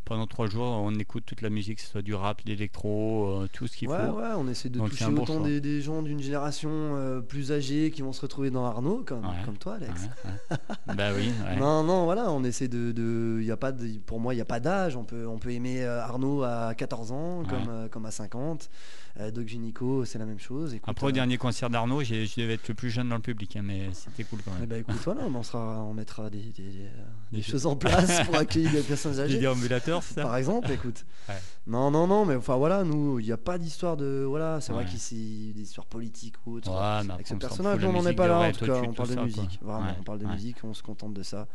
[0.08, 3.26] pendant trois jours, on écoute toute la musique, que ce soit du rap, de l'électro,
[3.44, 4.18] euh, tout ce qu'il Ouais, faut.
[4.18, 7.52] ouais, on essaie de Donc, toucher bon autant des, des gens d'une génération euh, plus
[7.52, 9.36] âgée qui vont se retrouver dans Arnaud, comme, Ouais.
[9.46, 10.10] comme toi, Alex.
[10.50, 10.58] Ouais,
[10.96, 11.32] bah oui.
[11.60, 12.92] Non, non, voilà, on essaie de.
[12.92, 14.96] de y a pas de- pour moi, il n'y a pas d'âge.
[14.96, 18.70] On peut, on peut aimer euh, Arnaud à 14 ans, comme, comme à 50.
[19.20, 20.76] Euh, Doc Gynéco, c'est la même chose.
[20.76, 23.22] Écoute, Après, au euh, dernier concert d'Arnaud, je devais être le plus jeune dans le
[23.22, 24.70] public, hein, mais c'était cool quand eh même.
[24.70, 26.90] ben, écoute, voilà, on, sera, on mettra des, des- des, euh,
[27.32, 29.40] des Des- choses en place pour accueillir des personnes Les âgées.
[29.40, 31.04] déambulateurs, c'est ça Par exemple, écoute.
[31.28, 31.36] Ouais.
[31.66, 34.24] Non, non, non, mais enfin voilà, nous, il n'y a pas d'histoire de.
[34.28, 34.90] Voilà, c'est vrai Ouais.
[34.92, 36.70] y a des histoires politiques ou autres.
[36.72, 39.16] Ouais, mais Avec ce personnage, on n'en est pas là en tout cas, on parle
[39.16, 41.48] de musique, vraiment, on parle de musique, on se contente de ça,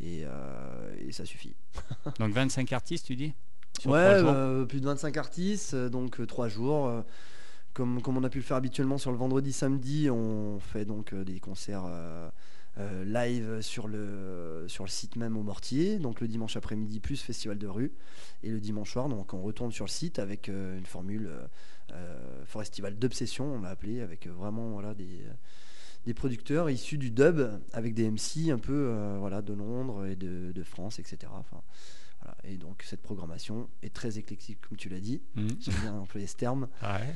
[0.00, 1.54] et, euh, et ça suffit.
[2.20, 3.32] Donc 25 artistes, tu dis?
[3.78, 6.86] Sur ouais, trois euh, plus de 25 artistes, euh, donc 3 jours.
[6.86, 7.02] euh,
[7.72, 11.12] comme, comme on a pu le faire habituellement sur le vendredi, samedi, on fait donc
[11.12, 12.28] euh, des concerts euh,
[12.78, 17.22] euh, live sur le, sur le site même au Mortier, donc le dimanche après-midi plus
[17.22, 17.92] festival de rue,
[18.42, 21.46] et le dimanche soir, donc on retourne sur le site avec euh, une formule euh,
[21.92, 25.22] euh, festival d'obsession, on l'a appelé, avec euh, vraiment voilà, des,
[26.06, 27.40] des producteurs issus du dub,
[27.72, 31.30] avec des MC un peu euh, voilà, de Londres et de, de France, etc.
[31.36, 31.62] Enfin,
[32.22, 32.36] voilà.
[32.44, 35.20] Et donc cette programmation est très éclectique, comme tu l'as dit.
[35.36, 35.48] Mhm.
[35.60, 36.68] J'aime bien employer ce terme.
[36.82, 37.14] Ouais.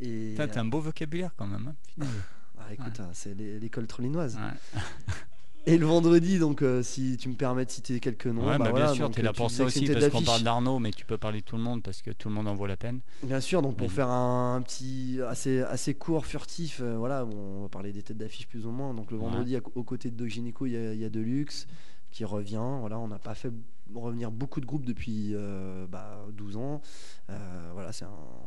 [0.00, 1.74] Et T'as un beau vocabulaire quand même.
[2.00, 2.04] hein.
[2.64, 4.36] Ah, écoute, hein, c'est l'é- l'école trollinoise.
[4.36, 4.80] Ouais.
[5.66, 8.64] Et le vendredi, donc, euh, si tu me permets de citer quelques noms, Ouais, bah
[8.64, 10.42] bah, voilà, bien sûr, donc, tu es euh, là pour ça aussi, parce qu'on parle
[10.42, 12.54] d'Arnaud, mais tu peux parler de tout le monde parce que tout le monde en
[12.54, 13.00] vaut la peine.
[13.24, 13.92] Bien sûr, donc pour Oui.
[13.92, 18.16] faire un, petit assez, assez court, furtif, euh, voilà, bon, on va parler des têtes
[18.18, 18.92] d'affiche plus ou moins.
[18.94, 21.66] Donc le vendredi, à- aux côtés de Doc Gynéco, il y a, y a Deluxe
[22.10, 22.62] qui revient.
[22.80, 23.52] Voilà, on n'a pas fait
[24.00, 26.80] revenir beaucoup de groupes depuis euh, bah, 12 ans.
[27.30, 27.90] Euh, voilà,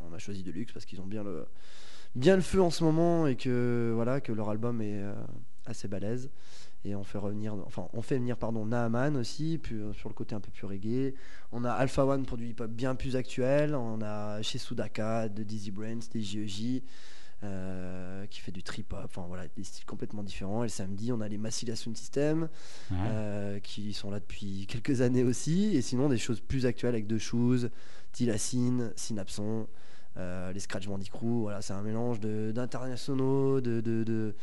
[0.08, 3.92] on a choisi Deluxe parce qu'ils ont bien le, feu en ce moment et que,
[3.94, 5.14] voilà, que leur album est euh,
[5.66, 6.30] assez balèze.
[6.84, 10.34] et on fait revenir, enfin on fait venir pardon Naaman aussi, puis, sur le côté
[10.34, 11.14] un peu plus reggae.
[11.52, 13.74] On a Alpha One pour du hip-hop bien plus actuel.
[13.74, 16.82] On a chez Sudaka, de Dizzy Brains, des JEJ.
[17.42, 20.62] Euh, qui fait du trip hop, enfin voilà, des styles complètement différents.
[20.62, 22.48] Et le samedi, on a les Massilia Sound System,
[22.90, 22.96] Ouais.
[23.08, 25.76] euh, qui sont là depuis quelques années aussi.
[25.76, 27.68] Et sinon, des choses plus actuelles avec De Shoes,
[28.12, 29.66] Tilacine, Synapson,
[30.18, 31.42] euh, les Scratch Bandicoot.
[31.42, 34.34] Voilà, c'est un mélange de- d'internationaux, de, de, de,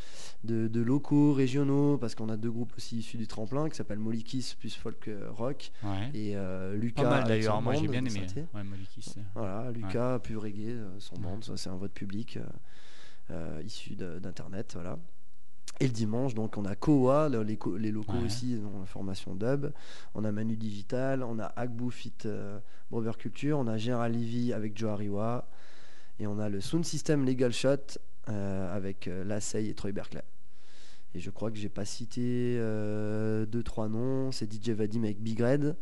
[0.44, 4.00] de- de locaux, régionaux, parce qu'on a deux groupes aussi issus du tremplin qui s'appellent
[4.00, 6.10] Molly Kiss plus folk euh, rock Ouais.
[6.14, 7.04] et euh, Lucas.
[7.04, 8.26] Pas mal d'ailleurs, moi j'ai bien aimé.
[8.54, 9.16] Ouais, Molikis.
[9.36, 12.38] Voilà, Lucas, plus reggae, son band, ça c'est un vote public
[13.32, 14.98] euh, issu d'internet, voilà.
[15.80, 18.26] Et le dimanche, donc on a Koa, le- les, les locaux Ouais.
[18.26, 19.72] aussi dans la formation dub.
[20.14, 22.60] On a Manu Digital, on a Agbu Fit euh,
[23.18, 25.48] Culture, on a Gérald Levy avec Joe Ariwa,
[26.20, 27.98] et on a le Sound System Legal Shot
[28.30, 30.24] euh, avec euh, Lassay et Troy Berkeley.
[31.16, 35.22] Et je crois que j'ai pas cité euh, deux trois noms, c'est DJ Vadim avec
[35.22, 35.76] Big Red.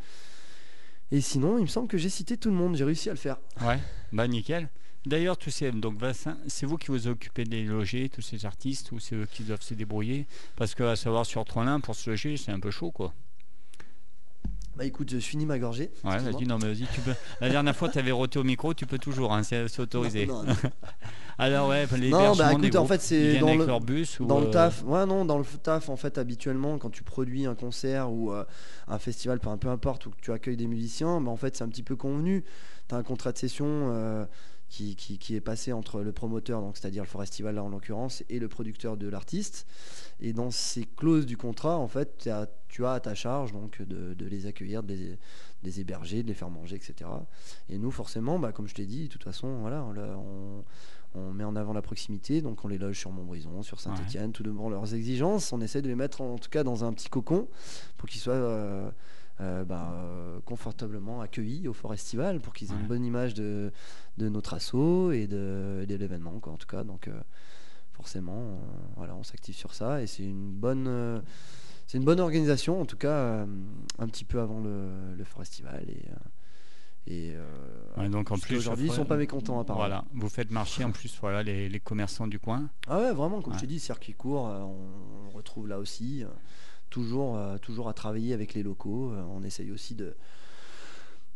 [1.12, 3.18] Et sinon, il me semble que j'ai cité tout le monde, j'ai réussi à le
[3.18, 3.38] faire.
[3.62, 3.80] Ouais,
[4.12, 4.70] bah nickel.
[5.06, 8.46] D'ailleurs, tous ces donc Vassin, c'est vous qui vous occupez de les loger, tous ces
[8.46, 10.28] artistes, ou c'est eux qui doivent se débrouiller?
[10.56, 13.14] Parce que à savoir sur Trollin, pour se loger, c'est un peu chaud, quoi.
[14.82, 15.92] Bah écoute, je finis ma gorgée.
[16.04, 17.14] Ouais, vas-y, non, mais vas-y, tu peux.
[17.40, 20.26] La dernière fois, tu avais roté au micro, tu peux toujours, hein, c'est autorisé.
[20.26, 20.56] Non, non, non.
[21.38, 24.40] Alors, ouais, Non, l'hébergement bah des en fait, c'est dans le, leur bus ou dans
[24.40, 24.84] le euh, taf.
[24.84, 28.44] Ouais, non, dans le taf, en fait, habituellement, quand tu produis un concert ou euh,
[28.88, 31.64] un festival, peu, peu importe, ou que tu accueilles des musiciens, bah, en fait, c'est
[31.64, 32.44] un petit peu convenu.
[32.90, 34.26] Tu as un contrat de session euh,
[34.72, 38.24] qui, qui- qui est passé entre le promoteur, donc c'est-à-dire le festival là en l'occurrence,
[38.30, 39.68] et le producteur de l'artiste.
[40.22, 43.82] Et dans ces clauses du contrat, en fait, à- tu as à ta charge donc
[43.82, 45.18] de, de les accueillir, de les, de
[45.64, 47.10] les héberger, de les faire manger, etc.
[47.70, 50.64] Et nous, forcément, bah, comme je t'ai dit, de toute façon, voilà, on,
[51.16, 54.44] on- met en avant la proximité, donc on les loge sur Montbrison, sur Saint-Etienne, tout
[54.44, 55.52] devant leurs exigences.
[55.52, 57.50] On essaie de les mettre en tout cas dans un petit cocon
[57.98, 58.90] pour qu'ils soient euh,
[59.42, 62.80] euh, bah, euh, confortablement accueillis au Forestival, pour qu'ils aient Ouais.
[62.82, 63.72] une bonne image de,
[64.18, 66.84] de notre assaut et de, de l'événement, en tout cas.
[66.84, 67.20] Donc euh,
[67.94, 68.56] forcément, euh,
[68.98, 70.86] voilà, on s'active sur ça et c'est une bonne.
[70.88, 71.20] euh,
[71.88, 73.46] c'est une bonne organisation, en tout cas,
[74.00, 75.84] un petit peu avant le, le Forestival.
[75.90, 76.06] Et,
[77.08, 77.44] et euh,
[77.98, 79.82] Ouais, donc en plus, aujourd'hui, ils sont pas mécontents apparemment.
[79.88, 82.70] Voilà, vous faites marcher en plus voilà, les, les commerçants du coin.
[82.88, 83.60] Ah ouais, vraiment, comme Ouais.
[83.60, 86.24] je te dis, circuit court, on, on retrouve là aussi,
[86.92, 89.12] toujours, euh, toujours à travailler avec les locaux.
[89.12, 90.14] euh, on essaye aussi de,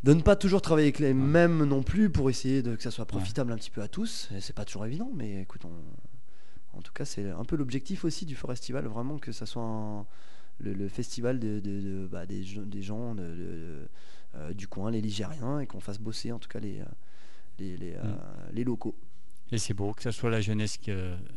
[0.04, 2.92] de ne pas toujours travailler avec les mêmes non plus pour essayer de, que ça
[2.92, 4.30] soit profitable un petit peu à tous.
[4.36, 8.04] Et c'est pas toujours évident, mais écoute, on- en tout cas, c'est un peu l'objectif
[8.06, 10.06] aussi du Forestival, vraiment que ça soit un-
[10.60, 13.86] le, le festival de, de- de- bah, des, gens euh,
[14.54, 16.80] du coin, les Ligériens, et qu'on fasse bosser en tout cas les,
[17.62, 18.16] euh,
[18.52, 18.96] les locaux.
[19.52, 20.92] Et c'est beau que ce soit la jeunesse, qui,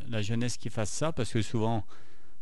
[0.09, 1.85] la jeunesse qui fasse ça, parce que souvent,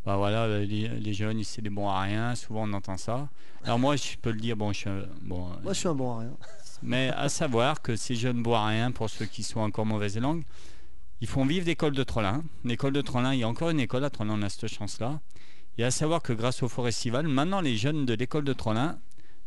[0.06, 3.28] bah voilà, les, les jeunes, c'est des bons à rien, souvent on entend ça.
[3.64, 5.94] Alors moi, je peux le dire, bon, je suis, un- bon, Moi, je suis un
[5.94, 6.30] bon à rien.
[6.82, 10.16] mais à savoir que ces jeunes bois à rien, pour ceux qui sont encore mauvaise
[10.18, 10.44] langue,
[11.20, 12.44] ils font vivre l'école de Trollin.
[12.64, 15.20] L'école de Trollin, il y a encore une école à Trollin, on a cette chance-là.
[15.78, 18.98] Et à savoir que grâce au Forestival, maintenant les jeunes de l'école de Trollin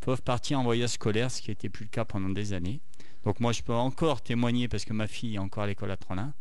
[0.01, 2.81] peuvent partir en voyage scolaire, ce qui n'était plus le cas pendant des années.
[3.23, 5.97] Donc moi, je peux encore témoigner parce que ma fille est encore à l'école à
[5.97, 6.33] Trollin.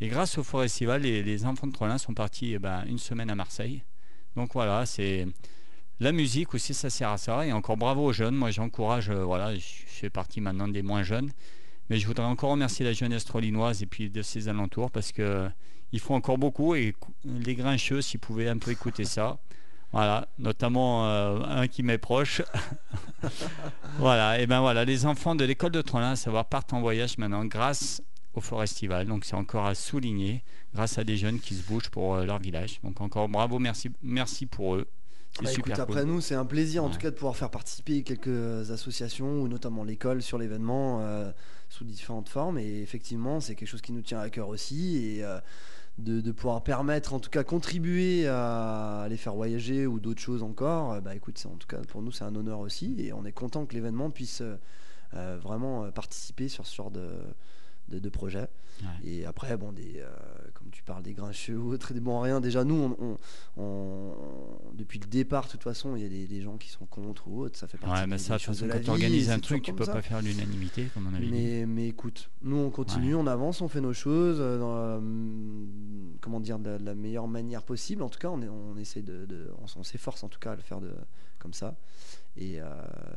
[0.00, 3.30] Et grâce au Forestival, les, les enfants de Trollin sont partis eh ben, une semaine
[3.30, 3.82] à Marseille.
[4.36, 5.26] Donc voilà, c'est
[5.98, 7.46] la musique aussi, ça sert à ça.
[7.46, 8.34] Et encore bravo aux jeunes.
[8.34, 11.30] Moi, j'encourage, euh, voilà, je fais partie maintenant des moins jeunes.
[11.88, 15.22] Mais je voudrais encore remercier la jeunesse trollinoise et puis de ses alentours parce que
[15.22, 15.48] euh,
[15.92, 16.94] ils font encore beaucoup et
[17.24, 19.38] les grincheux, s'ils pouvaient un peu écouter ça.
[19.92, 22.42] Voilà, notamment euh, un qui m'est proche.
[23.98, 27.16] voilà, et ben voilà, les enfants de l'école de Trollin, à savoir, partent en voyage
[27.18, 28.02] maintenant grâce
[28.36, 29.06] au Forestival.
[29.06, 30.42] Donc c'est encore à souligner,
[30.74, 32.80] grâce à des jeunes qui se bougent pour euh, leur village.
[32.84, 34.86] Donc encore bravo, merci, merci pour eux.
[35.42, 36.12] Bah, super écoute, après cool.
[36.12, 39.84] nous, c'est un plaisir en tout cas de pouvoir faire participer quelques associations ou notamment
[39.84, 41.30] l'école sur l'événement euh,
[41.68, 42.58] sous différentes formes.
[42.58, 44.96] Et effectivement, c'est quelque chose qui nous tient à cœur aussi.
[44.96, 45.38] Et euh,
[45.98, 50.42] de, de pouvoir permettre, en tout cas, contribuer à les faire voyager ou d'autres choses
[50.42, 52.94] encore, bah écoute, c'est- en tout cas pour nous, c'est un honneur aussi.
[52.98, 57.08] Et on est content que l'événement puisse euh, vraiment participer sur ce genre de,
[57.88, 58.48] de, de projet.
[58.82, 59.08] Ouais.
[59.10, 60.06] Et après, bon, des, euh,
[60.52, 63.16] comme tu parles des grincheux ou autres, des bons rien, déjà nous, on,
[63.56, 64.14] on- on-
[64.74, 67.28] depuis le départ, de toute façon, il y a des, des gens qui sont contre
[67.28, 68.90] ou autres, ça fait partie Ouais, mais des, ça, des choses de la quand tu
[68.90, 70.08] organises un truc, tu peux comme pas ça.
[70.08, 71.30] faire l'unanimité, comme on avait dit.
[71.32, 74.96] Mais, mais écoute, nous on continue, on avance, on fait nos choses euh, dans la,
[74.98, 78.02] hum, comment dire, de la, de la meilleure manière possible.
[78.02, 80.56] En tout cas, on, est- on essaie de, de- on s'efforce en tout cas à
[80.56, 80.90] le faire de,
[81.38, 81.74] comme ça.
[82.38, 82.66] Et euh,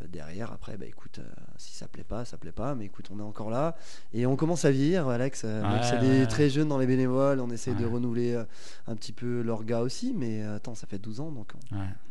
[0.08, 1.24] derrière, après, bah écoute, euh,
[1.58, 2.74] si ça plaît pas, ça plaît pas.
[2.76, 3.76] Mais écoute, on est encore là
[4.14, 5.42] et on commence à vieillir, Alex.
[5.44, 6.28] euh, Ouais, c'est ouais, des ouais.
[6.28, 8.46] très jeunes dans les bénévoles, on essaie de renouveler euh,
[8.88, 10.14] un petit peu l'orga aussi.
[10.16, 11.52] Mais attends, ça fait 12 ans, donc.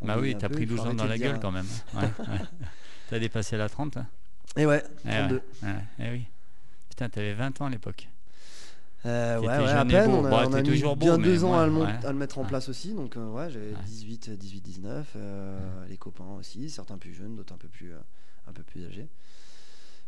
[0.03, 1.67] On Bah oui, t'as pris il faut 12 ans dans la gueule quand même.
[3.09, 4.07] T'as dépassé la 30 hein
[4.57, 5.35] Et ouais, Eh 32.
[5.37, 6.25] ouais, ouais, eh oui.
[6.91, 8.07] Putain, t'avais 20 ans à l'époque.
[9.07, 11.45] Euh, ouais, ouais, à peine, on a, Bon, on a t'es mis toujours bien deux
[11.45, 12.05] ans à, le, mon- ouais.
[12.05, 12.95] à le mettre en place aussi.
[12.95, 13.83] Donc euh, ouais, j'avais Ouais.
[13.87, 15.13] 18, 18, 19.
[15.17, 17.99] euh, Les copains aussi, certains plus jeunes, d'autres un peu plus, euh,
[18.49, 19.09] un peu plus âgés.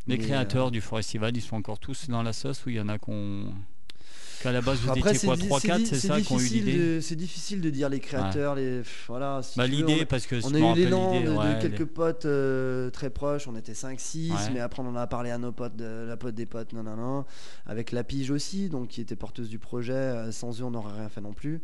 [0.07, 2.81] Les Mais, créateurs du Forestival, ils sont encore tous dans la sauce ou il y
[2.81, 3.53] en a qu'on.
[4.43, 6.39] Qu'à la base, vous Après, étiez quoi di- 3-4, di- c'est ça qui ont eu
[6.39, 9.41] difficile l'idée de- C'est difficile de dire les créateurs, les voilà.
[9.43, 12.89] si Bah, l'idée, on- parce que On a eu l'élan de, quelques les- potes euh,
[12.91, 14.37] très proches, on était 5-6, Ouais.
[14.55, 16.83] mais après on en a parlé à nos potes, de, la pote des potes, non,
[16.83, 17.25] non, non,
[17.67, 20.95] avec la pige aussi, donc qui était porteuse du projet, euh, sans eux on n'aurait
[20.99, 21.61] rien fait non plus.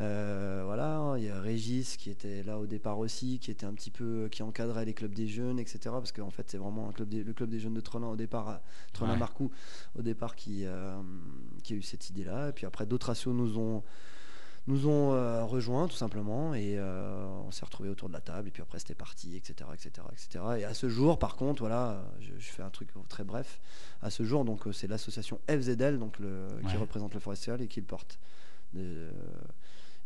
[0.00, 3.72] Euh, voilà, il y a Régis qui était là au départ aussi, qui était un
[3.74, 5.78] petit peu, qui encadrait les clubs des jeunes, etc.
[5.84, 8.16] Parce qu'en fait c'est vraiment un club des- le club des jeunes de Trelin au
[8.16, 8.60] départ,
[8.92, 9.18] Trelin Ouais.
[9.18, 9.52] Marcou,
[9.96, 10.96] au départ qui, euh,
[11.62, 13.82] qui a eu cette idée-là, et puis après d'autres assos nous ont
[14.66, 18.48] nous ont euh, rejoints tout simplement et euh, on s'est retrouvés autour de la table
[18.48, 22.02] et puis après c'était parti etc etc etc et à ce jour par contre voilà
[22.20, 23.60] je, je fais un truc très bref
[24.00, 27.68] à ce jour donc euh, c'est l'association FZL donc le, qui représente le forestival et
[27.68, 28.18] qui le porte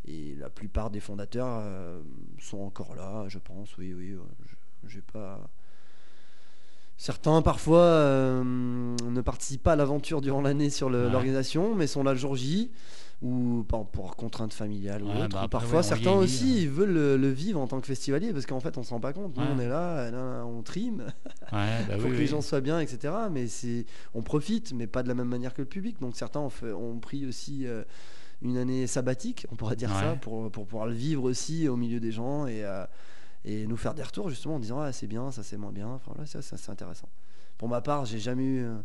[0.07, 2.01] et la plupart des fondateurs euh,
[2.41, 4.21] sont encore là je pense oui oui euh,
[4.87, 5.41] j'ai pas
[7.01, 11.09] Certains parfois euh, ne participent pas à l'aventure durant l'année sur Ouais.
[11.09, 12.73] l'organisation, mais sont là le jour J
[13.23, 15.29] ou par- pour contraintes familiales ou autres.
[15.29, 18.33] bah après, parfois, ouais, certains aussi ils veulent le, le vivre en tant que festivalier
[18.33, 19.37] parce qu'en fait, on se rend pas compte.
[19.37, 21.05] Nous, on est là, là, on trime
[21.53, 22.17] Ouais, bah oui, que oui.
[22.19, 23.15] les gens soient bien, etc.
[23.31, 26.01] Mais c'est, on profite, mais pas de la même manière que le public.
[26.01, 27.85] Donc certains ont, fait- ont pris aussi euh,
[28.43, 32.01] une année sabbatique, on pourrait dire ça, pour, pour pouvoir le vivre aussi au milieu
[32.01, 32.85] des gens et, euh,
[33.45, 35.89] et nous faire des retours justement en disant ah, c'est bien, ça c'est moins bien.
[35.89, 37.09] Enfin, ça, ça, c'est intéressant.
[37.57, 38.77] Pour ma part, j'ai jamais eu euh,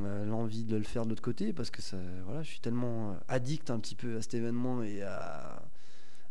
[0.00, 3.16] euh, l'envie de le faire de l'autre côté parce que ça, voilà, je suis tellement
[3.28, 5.62] addict un petit peu à cet événement et à,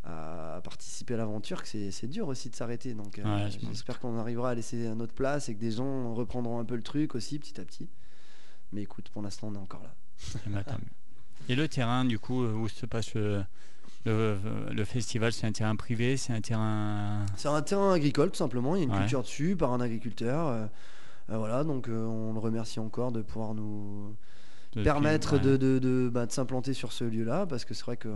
[0.04, 2.94] à participer à l'aventure que c'est, dur aussi de s'arrêter.
[2.96, 6.66] Donc Ouais, j'espère qu'on arrivera à laisser notre place et que des gens reprendront un
[6.66, 7.88] peu le truc aussi petit à petit.
[8.74, 9.96] Mais écoute, pour l'instant, on est encore là.
[11.48, 13.44] Et le terrain, du coup, euh, où se passe le,
[14.06, 14.38] le,
[14.72, 17.26] le festival C'est un terrain privé C'est un terrain.
[17.36, 19.00] C'est un terrain agricole tout simplement, il y a une Ouais.
[19.00, 20.48] culture dessus par un agriculteur.
[20.48, 20.66] euh,
[21.32, 24.16] euh, voilà, donc euh, on le remercie encore de pouvoir nous
[24.74, 25.40] de- permettre ouais.
[25.40, 28.10] de, de, de, bah, de s'implanter sur ce lieu-là, parce que c'est vrai qu'on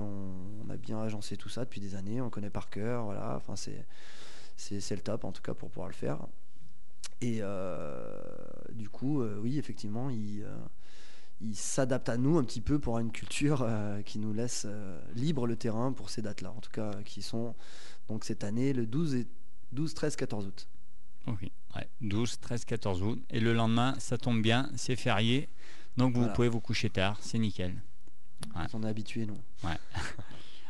[0.68, 3.56] on a bien agencé tout ça depuis des années, on connaît par cœur, voilà, enfin
[3.56, 3.86] c'est,
[4.58, 6.18] c'est, le top en tout cas pour pouvoir le faire.
[7.22, 8.18] Et euh,
[8.72, 10.56] du coup, euh, oui, effectivement, il, euh,
[11.42, 15.00] il s'adapte à nous un petit peu pour une culture euh, qui nous laisse euh,
[15.16, 17.56] libre le terrain pour ces dates-là, en tout cas, qui sont
[18.08, 19.28] donc cette année le 12, et,
[19.72, 20.68] 12 13, 14 août.
[21.28, 21.88] Ok, ouais.
[22.02, 23.24] 12, 13, 14 août.
[23.30, 25.50] Et le lendemain, ça tombe bien, c'est férié.
[25.98, 27.82] Donc vous pouvez vous coucher tard, c'est nickel.
[28.56, 28.66] Ouais.
[28.74, 29.38] On est habitués, nous.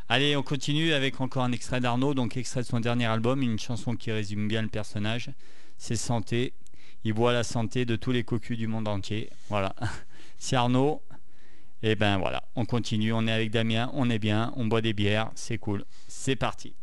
[0.08, 3.58] Allez, on continue avec encore un extrait d'Arnaud, donc extrait de son dernier album, une
[3.58, 5.30] chanson qui résume bien le personnage.
[5.78, 6.52] C'est Santé.
[7.04, 9.30] Il boit la santé de tous les cocus du monde entier.
[9.48, 9.74] Voilà.
[10.38, 11.02] C'est Arnaud.
[11.82, 13.12] Et ben voilà, on continue.
[13.12, 15.84] On est avec Damien, on est bien, on boit des bières, c'est cool.
[16.08, 16.74] C'est parti.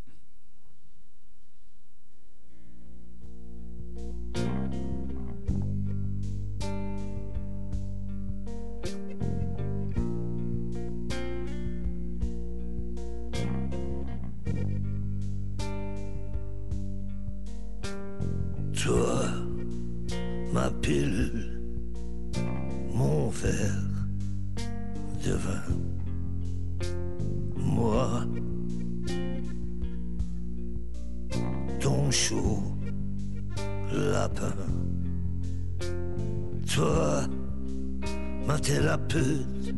[18.83, 19.25] Toi,
[20.53, 21.40] ma pilule,
[23.41, 23.91] verre.
[27.55, 28.25] Moi,
[31.79, 32.63] ton chaud
[33.91, 34.53] lapin.
[36.73, 37.27] Toi,
[38.47, 39.75] ma thérapeute,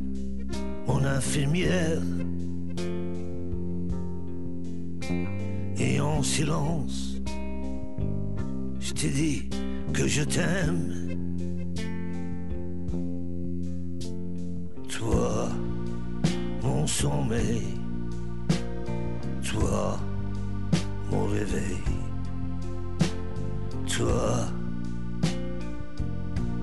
[0.88, 2.02] mon infirmière.
[5.78, 7.18] Et en silence,
[8.80, 9.50] je t'ai dit
[9.94, 11.03] que je t'aime.
[19.44, 20.00] Toi,
[21.12, 21.84] mon réveil.
[23.94, 24.48] Toi,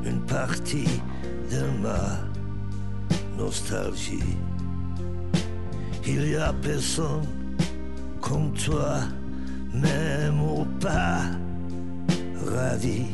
[0.03, 1.03] une partie
[1.51, 2.21] de ma
[3.37, 4.39] nostalgie.
[6.07, 7.27] Il y a personne
[8.23, 9.01] comme toi,
[9.75, 11.21] même au pas
[12.47, 13.05] ravi.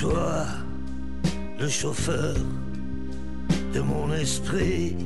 [0.00, 0.46] Toi,
[1.60, 2.34] le chauffeur
[3.76, 4.96] de mon esprit.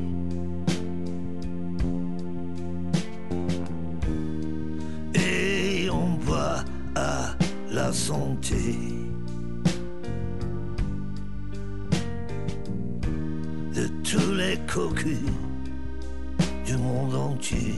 [5.15, 6.65] Et on va
[6.95, 7.35] à
[7.73, 8.63] la santé.
[13.75, 15.19] De tous les cocus
[16.67, 17.75] du monde entier.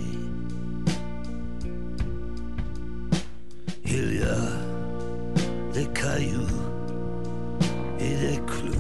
[3.87, 4.43] Il y a
[5.73, 6.61] des cailloux
[7.99, 8.72] et des clous.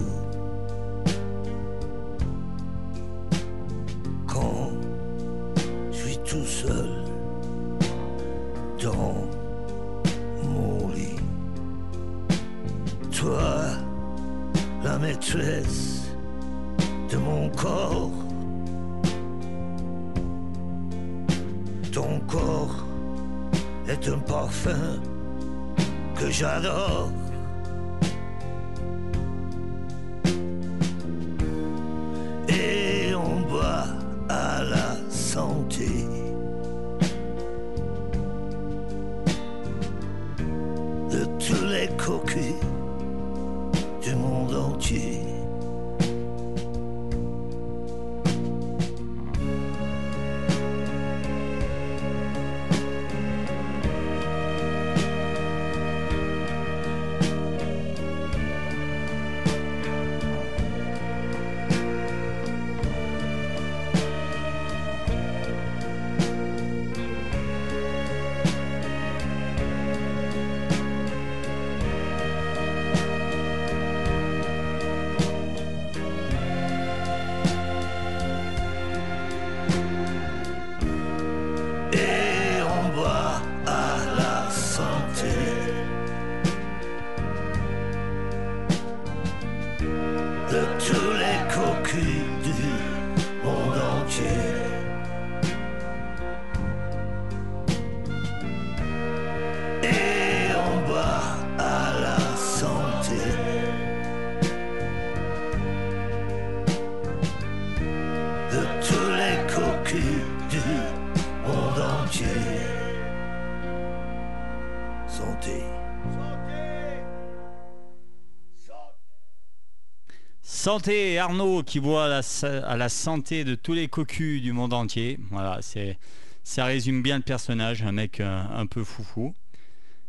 [120.72, 124.52] Santé Arnaud qui voit à la, sa- à la santé de tous les cocus du
[124.52, 125.18] monde entier.
[125.30, 125.98] Voilà, c'est
[126.44, 129.34] ça résume bien le personnage, un mec euh, un peu foufou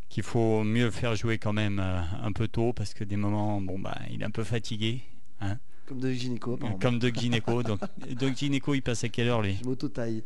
[0.07, 3.59] qu'il faut mieux faire jouer quand même euh, un peu tôt parce que des moments,
[3.59, 5.01] bon bah, il est un peu fatigué,
[5.85, 7.61] Comme de gynéco, comme Doc Gineco.
[7.61, 7.81] Donc
[8.17, 9.57] Doc Gineco, il passe à quelle heure lui?
[9.61, 10.23] Je m'auto-taille.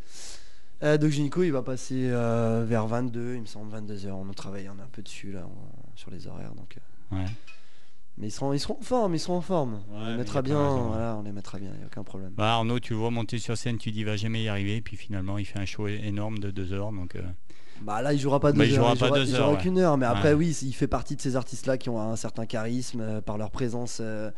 [0.83, 4.11] Euh, Doc Gynéco, il va passer euh, vers 22, il me semble 22h.
[4.11, 6.53] On travaille, on est un peu dessus là, on- sur les horaires.
[6.53, 6.77] Donc,
[7.11, 7.25] Ouais.
[8.19, 9.73] Mais ils seront, ils seront en forme, ils seront en forme.
[9.73, 10.87] Ouais, on les mettra pas bien, raison.
[10.87, 12.31] voilà, on les mettra bien, il n'y a aucun problème.
[12.35, 14.81] Bah, Arnaud, tu le vois monter sur scène, tu dis il va jamais y arriver,
[14.81, 16.91] puis finalement il fait un show énorme de deux heures.
[16.91, 17.21] Donc euh,
[17.81, 19.35] Bah là, il jouera pas deux Bah, heures, il jouera il pas jouera, deux il
[19.35, 19.79] heures, jouera ouais.
[19.81, 19.97] heure.
[19.97, 23.21] Mais après, oui, il fait partie de ces artistes-là qui ont un certain charisme euh,
[23.21, 23.99] par leur présence.
[24.01, 24.31] euh,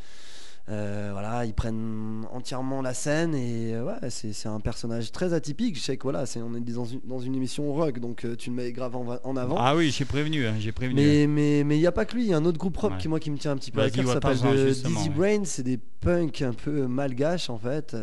[0.69, 5.77] euh, voilà, ils prennent entièrement la scène et euh, ouais, c'est un personnage très atypique.
[5.77, 8.35] Je sais que voilà, c'est on est dans une, dans une émission rock, donc euh,
[8.35, 9.55] tu le mets grave en, en avant.
[9.57, 11.01] ah oui, j'ai prévenu, hein, j'ai prévenu.
[11.01, 12.77] Mais mais mais il y a pas que lui, il y a un autre groupe
[12.77, 12.97] rock Ouais.
[12.99, 15.15] qui moi qui me tient un petit peu à cœur, ça s'appelle Dizzy ouais.
[15.15, 17.95] Brain, c'est des punks un peu malgaches en fait,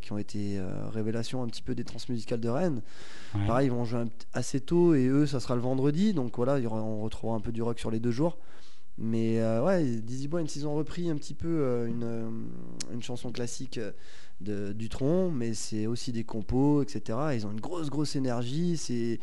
[0.00, 0.60] qui ont été
[0.92, 2.82] révélations un petit peu des transmusicales de Rennes.
[3.46, 6.12] Pareil, ils vont jouer assez tôt et eux, ça sera le vendredi.
[6.12, 8.38] Donc voilà, il on retrouvera un peu du rock sur les deux jours.
[8.98, 12.28] Mais euh, ouais, Dizzy Boy, ils ont repris un petit peu euh, une, euh,
[12.92, 13.80] une chanson classique
[14.40, 17.18] de Dutron, mais c'est aussi des compos, etc.
[17.34, 18.76] Ils ont une grosse, grosse énergie.
[18.76, 19.18] C'est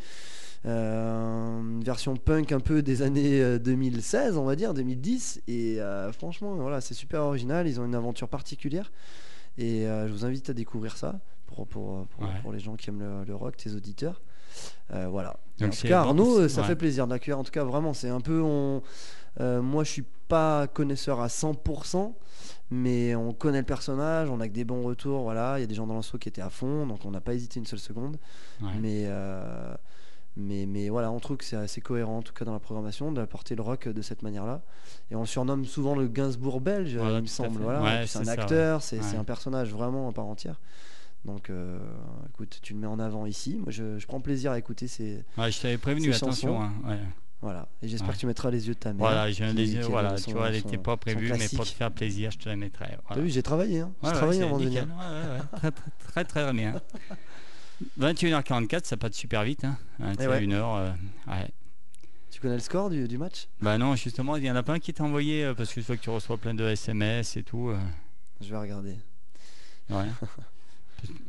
[0.66, 5.42] euh, une version punk un peu des années euh, 2016, on va dire, 2010.
[5.46, 5.78] Et
[6.12, 7.68] franchement, voilà, c'est super original.
[7.68, 8.90] Ils ont une aventure particulière.
[9.58, 12.28] Et je vous invite à découvrir ça pour, pour, pour, Ouais.
[12.42, 14.20] pour les gens qui aiment le, le rock, tes auditeurs.
[14.90, 15.36] Voilà.
[15.58, 16.66] Donc en tout cas, Arnaud, ça ouais.
[16.66, 17.38] fait plaisir de l'accueillir.
[17.38, 18.40] En tout cas, vraiment, c'est un peu.
[18.42, 18.82] On,
[19.38, 22.12] euh, moi, je suis pas connaisseur à 100%,
[22.70, 25.22] mais on connaît le personnage, on a que des bons retours.
[25.22, 27.20] Voilà, il y a des gens dans l'assaut qui étaient à fond, donc on n'a
[27.20, 28.16] pas hésité une seule seconde.
[28.62, 28.68] Ouais.
[28.80, 29.74] Mais, euh,
[30.36, 33.10] mais, mais voilà, on trouve que c'est assez cohérent, en tout cas dans la programmation,
[33.12, 34.62] d'apporter le rock de cette manière-là.
[35.10, 37.60] Et on le surnomme souvent le Gainsbourg belge, il me semble.
[37.62, 37.82] Voilà.
[37.82, 40.60] Ouais, c'est un ça, acteur, c'est un personnage vraiment à part entière.
[41.26, 41.78] Donc, euh,
[42.30, 43.56] écoute, tu le mets en avant ici.
[43.56, 45.22] Moi, je, je prends plaisir à écouter ces.
[45.36, 46.62] Ouais, je t'avais prévenu, attention.
[46.62, 46.98] hein, ouais.
[47.42, 47.68] Voilà.
[47.82, 48.14] Et j'espère Ouais.
[48.14, 48.98] que tu mettras les yeux de ta mère.
[48.98, 51.70] Voilà, j'ai un des yeux, voilà, tu vois, elle n'était pas prévue, mais pour te
[51.70, 52.88] faire plaisir, je te la mettrai.
[52.90, 53.22] T'as Voilà.
[53.22, 53.80] vu, j'ai travaillé.
[53.80, 53.86] Hein.
[53.86, 54.82] Ouais, j'ai ouais, travaillé c'est avant de venir.
[54.84, 55.46] Ouais, ouais, ouais.
[55.56, 56.74] Très, très, très, bien.
[57.98, 59.64] 21h44, ça passe super vite.
[59.64, 59.78] Hein.
[60.20, 60.40] Eh ouais.
[60.46, 60.52] 21h.
[60.78, 60.92] euh,
[61.28, 61.48] ouais.
[62.30, 63.48] Tu connais le score du, du match?
[63.60, 65.86] Bah non, justement, il y en a plein qui t'a envoyé euh, parce que je
[65.86, 67.70] vois que tu reçois plein de SMS et tout.
[67.70, 67.78] euh,
[68.42, 68.96] Je vais regarder.
[69.88, 70.04] ouais.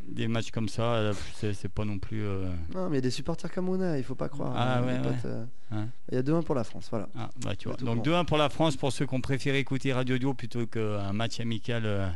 [0.08, 2.22] Des matchs comme ça, euh, c'est pas non plus.
[2.24, 2.46] euh,
[2.76, 4.54] Non, mais il y a des supporters camerounais, il faut pas croire.
[4.56, 5.86] Ah, hein, ouais, euh, Ouais.
[6.12, 7.08] Il y a 2-1 pour la France, voilà.
[7.18, 7.78] Ah, bah, tu vois.
[7.78, 8.12] Donc bon.
[8.12, 11.40] 2-1 pour la France pour ceux qui ont préféré écouter Radio Dio plutôt qu'un match
[11.40, 12.10] amical euh,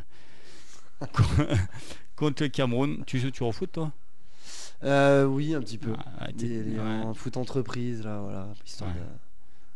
[2.16, 3.02] contre le Cameroun.
[3.06, 3.92] Tu joues toujours au foot toi?
[4.84, 5.92] Euh, oui, un petit peu.
[6.18, 6.80] Ah, Les- les- ouais.
[7.02, 8.48] En foot entreprise, là, voilà.
[8.66, 8.96] Histoire Ouais.
[8.96, 9.00] de,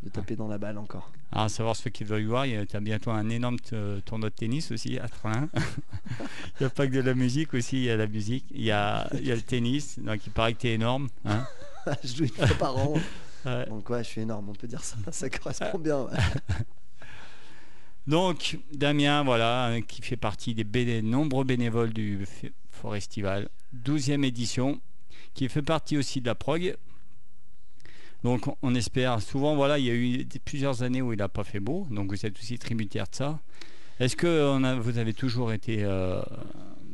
[0.02, 1.10] de taper dans la balle encore.
[1.32, 4.34] Alors, à savoir ceux qui veulent voir, tu as bientôt un énorme t- tournoi de
[4.34, 5.48] tennis aussi à Trelin.
[5.54, 8.62] il n'y a pas que de la musique aussi, il y a la musique, il
[8.62, 11.08] y a, il y a le tennis, donc il paraît que tu es énorme.
[11.24, 11.44] hein.
[12.02, 12.94] je joue une fois par an.
[13.46, 13.64] Ouais.
[13.70, 14.96] Donc ouais, je suis énorme, on peut dire ça.
[15.10, 16.02] Ça correspond bien.
[16.02, 16.10] ouais.
[18.06, 22.26] Donc, Damien, voilà, hein, qui fait partie des nombreux bénévoles du
[22.70, 23.48] Forestival,
[23.84, 24.80] 12e édition,
[25.32, 26.76] qui fait partie aussi de la prog.
[28.22, 31.44] Donc, on- espère, souvent, voilà, il y a eu plusieurs années où il n'a pas
[31.44, 33.40] fait beau, donc vous êtes aussi tributaire de ça.
[33.98, 36.22] Est-ce que vous avez toujours été, euh,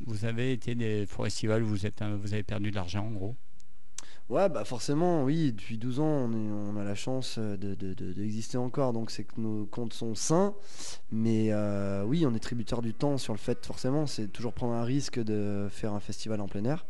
[0.07, 3.37] vous avez été des festivals où vous, vous avez perdu de l'argent, en gros?
[4.29, 8.59] Ouais, bah forcément, oui, depuis 12 ans, on, a la chance euh, de- de- d'exister
[8.59, 10.55] encore, donc c'est que nos comptes sont sains.
[11.13, 14.73] Mais euh, oui, on est tributaire du temps sur le fait, forcément, c'est toujours prendre
[14.75, 16.87] un risque de faire un festival en plein air.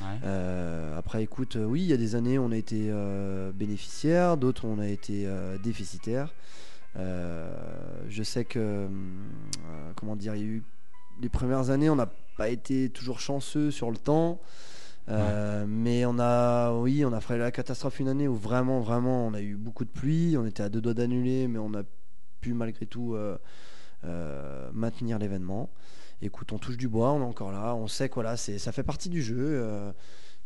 [0.00, 0.18] Ouais.
[0.24, 4.36] Euh, après, écoute, euh, oui, il y a des années, on a été euh, bénéficiaire,
[4.36, 5.28] d'autres, on a été
[5.62, 6.34] déficitaire.
[6.96, 8.88] Je sais que,
[9.96, 10.62] comment dire, il y a eu
[11.20, 14.40] les premières années, on n'a pas été toujours chanceux sur le temps.
[15.08, 19.26] Euh, Mais on a, oui, on a frôlé la catastrophe une année où vraiment, vraiment,
[19.26, 20.36] on a eu beaucoup de pluie.
[20.36, 21.82] On était à deux doigts d'annuler, mais on a
[22.40, 23.36] pu malgré tout euh,
[24.04, 25.68] euh, maintenir l'événement.
[26.22, 27.74] Écoute, on touche du bois, on est encore là.
[27.74, 29.36] On sait que voilà, c'est, ça fait partie du jeu.
[29.38, 29.92] euh,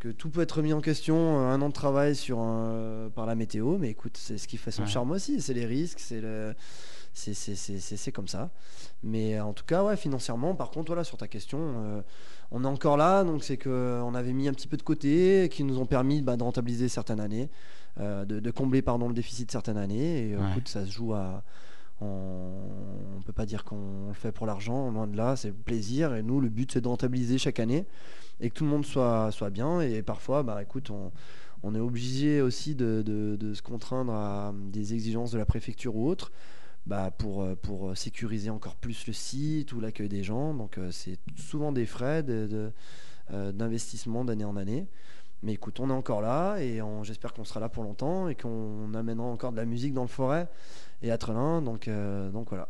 [0.01, 3.25] que tout peut être remis en question, euh, un an de travail sur un- par
[3.25, 4.89] la météo, mais écoute, c'est ce qui fait son Ouais.
[4.89, 6.55] charme aussi, c'est les risques, c'est le,
[7.15, 8.51] c'est, comme ça.
[9.03, 12.03] Mais euh, en tout cas, ouais, financièrement, par contre, voilà, sur ta question, euh,
[12.51, 15.65] on est encore là, donc c'est qu'on avait mis un petit peu de côté, qui
[15.65, 17.49] nous ont permis bah, de rentabiliser certaines années,
[17.99, 20.29] euh, de, de combler pardon, le déficit certaines années.
[20.29, 20.51] Et euh, Ouais.
[20.51, 21.43] écoute, ça se joue à.
[22.01, 25.55] On ne peut pas dire qu'on le fait pour l'argent, loin de là, c'est le
[25.55, 26.15] plaisir.
[26.15, 27.87] Et nous, le but, c'est de rentabiliser chaque année
[28.41, 29.81] et que tout le monde soit, soit bien.
[29.81, 35.39] Et parfois, bah, écoute, on, est obligé aussi de, se contraindre à des exigences de
[35.39, 36.31] la préfecture ou autre
[36.87, 37.47] bah, pour,
[37.97, 40.53] sécuriser encore plus le site ou l'accueil des gens.
[40.53, 44.87] Donc, euh, c'est souvent des frais euh, d'investissement d'année en année.
[45.45, 48.93] Mais écoute, on est encore là et j'espère qu'on sera là pour longtemps et qu'on
[48.95, 50.49] amènera encore de la musique dans le forêt
[51.03, 51.61] et à Trelin.
[51.63, 52.69] Donc, euh, donc voilà.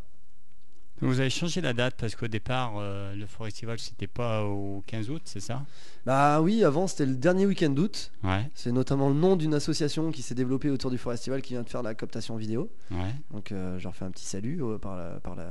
[1.01, 5.11] Vous avez changé la date parce qu'au départ, euh, le Forestival, c'était pas au 15
[5.11, 5.62] août, c'est ça?
[6.07, 8.11] Bah oui, avant c'était le dernier week-end d'août.
[8.22, 11.62] Ouais, C'est notamment le nom d'une association qui s'est développée autour du Forestival qui vient
[11.62, 12.70] de faire la cooptation vidéo.
[12.93, 13.14] ouais.
[13.33, 15.49] Donc euh, je leur fais un petit salut par la par la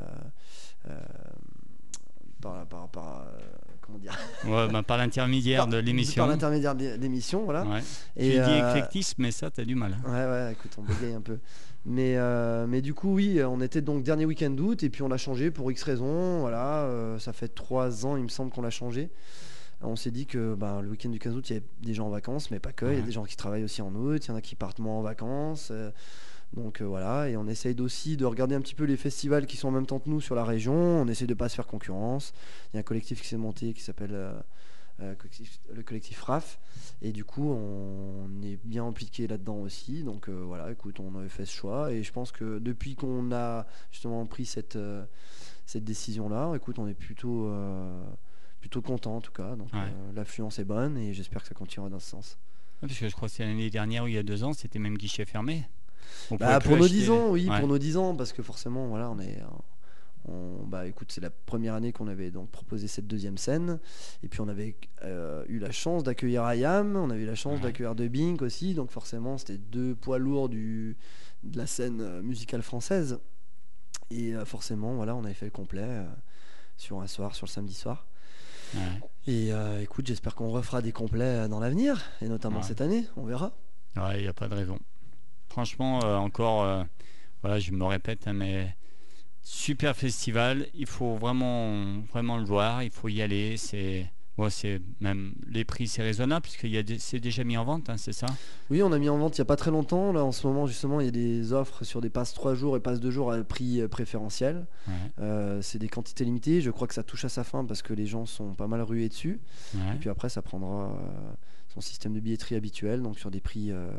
[2.41, 3.26] par la- par, par,
[3.86, 6.23] comment dire Ouais, bah, par l'intermédiaire de l'émission.
[6.23, 7.65] par l'intermédiaire de l'émission voilà.
[7.65, 7.79] Ouais.
[8.17, 9.97] Et, tu dis euh, éclectisme, mais ça, t'as du mal.
[10.05, 10.09] hein.
[10.09, 11.39] Ouais, ouais, écoute, on bégaye un peu.
[11.86, 15.09] Mais, euh, mais du coup, oui, on était donc dernier week-end d'août et puis on
[15.09, 16.39] l'a changé pour X raisons.
[16.39, 19.09] Voilà, euh, ça fait trois ans, il me semble, qu'on l'a changé.
[19.81, 22.07] On s'est dit que ben, le week-end du 15 août, il y avait des gens
[22.07, 22.86] en vacances, mais pas que.
[22.86, 24.55] Il y a des gens qui travaillent aussi en août, il y en a qui
[24.55, 25.69] partent moins en vacances.
[25.71, 25.91] euh,
[26.56, 29.58] donc euh, voilà, et on essaye aussi de regarder un petit peu les festivals qui
[29.58, 30.74] sont en même temps que nous sur la région.
[30.74, 32.34] On essaie de pas se faire concurrence.
[32.72, 34.39] Il y a un collectif qui s'est monté qui s'appelle euh,
[35.01, 35.16] euh,
[35.74, 36.60] le collectif RAF.
[37.01, 40.04] Et du coup, on est bien impliqué là-dedans aussi.
[40.04, 41.91] Donc voilà, écoute, on avait fait ce choix.
[41.91, 44.78] Et je pense que depuis qu'on a justement pris cette,
[45.66, 47.51] cette décision-là, écoute, on est plutôt,
[48.62, 49.56] plutôt content en tout cas.
[49.56, 49.91] Donc Ouais.
[50.16, 52.38] l'affluence est bonne et j'espère que ça continuera dans ce sens.
[52.80, 54.80] Parce que je crois que c'est l'année dernière ou il y a deux ans, c'était
[54.80, 55.64] même guichet fermé.
[56.39, 57.60] Bah, pour nos acheter- 10 ans, oui, Ouais.
[57.60, 59.41] pour nos 10 ans, parce que forcément, voilà, on est.
[60.28, 63.80] on- bah écoute, c'est la première année qu'on avait donc proposé cette deuxième scène.
[64.24, 67.56] Et puis on avait euh, eu la chance d'accueillir IAM, on avait eu la chance
[67.58, 67.64] Ouais.
[67.64, 68.74] d'accueillir De Bink aussi.
[68.74, 70.95] Donc forcément, c'était deux poids lourds du,
[71.43, 73.20] de la scène euh, musicale française.
[74.12, 76.06] Et euh, forcément, voilà, on avait fait le complet euh,
[76.78, 78.08] sur un soir, sur le samedi soir.
[78.76, 78.82] Ouais.
[79.28, 79.51] Et
[79.82, 82.64] écoute, j'espère qu'on refera des complets dans l'avenir, et notamment Ouais.
[82.64, 83.51] cette année, on verra.
[83.97, 84.80] Ouais, il n'y a pas de raison.
[85.58, 86.84] Franchement, euh, encore, euh,
[87.43, 88.76] voilà, je me répète, hein, mais
[89.43, 90.66] super festival.
[90.74, 92.82] Il faut vraiment, vraiment le voir.
[92.82, 93.56] Il faut y aller.
[93.58, 97.56] C'est, moi, c'est même les prix, c'est raisonnable puisqu'il y a des- c'est déjà mis
[97.56, 98.26] en vente, hein, c'est ça?
[98.72, 100.12] Oui, on a mis en vente il n'y a pas très longtemps.
[100.12, 102.76] Là, en ce moment, justement, il y a des offres sur des passes 3 jours
[102.76, 104.66] et passes 2 jours à prix euh, préférentiel.
[104.88, 106.62] Ouais, Euh, c'est des quantités limitées.
[106.62, 108.82] Je crois que ça touche à sa fin parce que les gens sont pas mal
[108.82, 109.39] rués dessus.
[109.76, 109.82] ouais.
[109.93, 111.34] Et puis après, ça prendra euh,
[111.72, 113.91] son système de billetterie habituel, donc sur des prix, euh,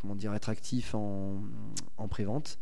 [0.00, 1.42] comment dire, attractifs en,
[1.96, 2.58] en pré-vente.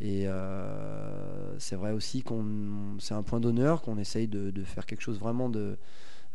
[0.00, 4.86] Et euh, c'est vrai aussi qu'on, c'est un point d'honneur qu'on essaye de, de faire
[4.86, 5.76] quelque chose vraiment de,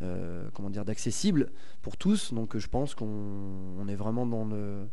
[0.03, 1.51] euh, comment dire, d'accessible
[1.81, 2.33] pour tous.
[2.33, 3.07] Donc euh, je pense qu'on
[3.77, 4.87] on est vraiment dans le,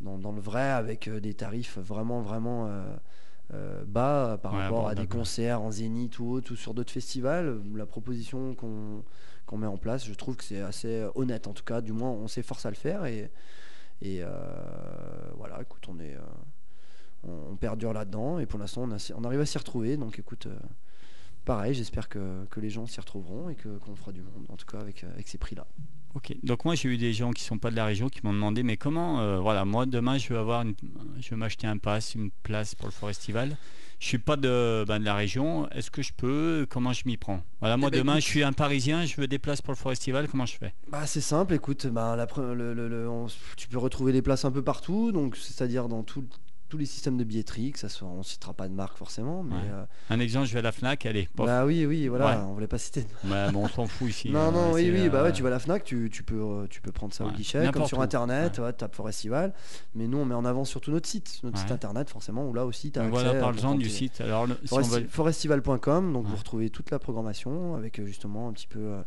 [0.00, 2.84] dans, dans le vrai avec euh, des tarifs vraiment, vraiment euh,
[3.54, 6.92] euh, bas par Ouais, rapport à des concerts en zénith ou autre ou sur d'autres
[6.92, 7.60] festivals.
[7.74, 9.02] La proposition qu'on
[9.46, 11.80] qu'on met en place, je trouve que c'est assez honnête en tout cas.
[11.80, 13.30] Du moins, on s'efforce à le faire et,
[14.02, 14.28] Et euh,
[15.36, 19.58] voilà, écoute, on est, euh, on, perdure là-dedans et pour l'instant on, arrive à s'y
[19.58, 19.96] retrouver.
[19.96, 20.56] Donc écoute, euh,
[21.44, 24.56] pareil, j'espère que, que les gens s'y retrouveront et que qu'on fera du monde, en
[24.56, 25.66] tout cas avec, avec ces prix-là.
[26.14, 26.34] Ok.
[26.42, 28.62] Donc moi j'ai eu des gens qui sont pas de la région qui m'ont demandé
[28.62, 33.54] mais comment voilà moi demain je veux m'acheter un pass une place pour le Forestival.
[33.98, 35.68] Je suis pas de, ben, de la région.
[35.70, 36.66] Est-ce que je peux?
[36.68, 37.42] Comment je m'y prends?
[37.60, 38.24] Voilà moi Eh ben, demain écoute.
[38.24, 39.04] je suis un Parisien.
[39.06, 40.28] Je veux des places pour le Forestival.
[40.28, 40.74] Comment je fais?
[40.90, 43.26] Bah, c'est simple, écoute, bah, la le- le- le- on-
[43.56, 46.24] tu peux retrouver les places un peu partout, donc c'est-à-dire dans tout-
[46.68, 49.54] tous les systèmes de billetterie, que ça soit, on citera pas de marque forcément, mais
[49.54, 49.60] Ouais.
[49.70, 51.06] euh, Un exemple je vais à la Fnac.
[51.06, 51.28] Allez.
[51.34, 51.46] pof.
[51.46, 52.36] bah oui, oui, voilà, Ouais.
[52.48, 53.04] on voulait pas citer.
[53.24, 54.30] Ouais, bon, on s'en fout ici.
[54.30, 56.22] non, euh, non, oui, oui, bah euh, ouais, tu vas à la Fnac, tu, tu
[56.22, 59.52] peux, euh, tu peux prendre ça au guichet, comme sur où, internet, ouais, tape Forestival,
[59.94, 62.66] mais nous on met en avant surtout notre site, notre site internet forcément, où là
[62.66, 64.20] aussi tu as accès voilà, parle-en du site.
[64.20, 68.06] Alors le- si on Foresti- veut- Forestival.com, donc vous retrouvez toute la programmation avec euh,
[68.06, 69.02] justement un petit peu euh,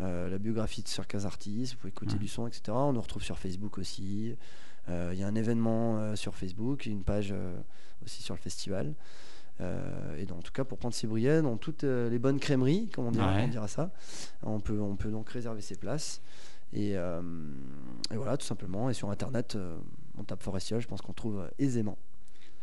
[0.00, 2.62] euh, la biographie de Circus Artis, vous pouvez écouter du son, etc.
[2.68, 4.34] On nous retrouve sur Facebook aussi.
[4.88, 7.54] Euh, Il y a un événement euh, sur Facebook, une page euh,
[8.04, 8.94] aussi sur le festival.
[9.60, 12.40] Euh, et donc, en tout cas, pour prendre ses billets dans toutes euh, les bonnes
[12.40, 13.42] crèmeries, comme on dira, Ouais.
[13.44, 13.90] on dira ça,
[14.42, 16.20] on peut, on peut donc réserver ses places.
[16.72, 17.20] Et, euh,
[18.10, 18.88] et voilà, tout simplement.
[18.90, 19.56] Et sur Internet,
[20.18, 21.98] on tape Forestival, je pense qu'on trouve aisément.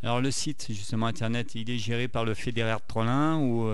[0.01, 3.67] Alors le site justement internet, il est géré par le fédéraire de Trollin ou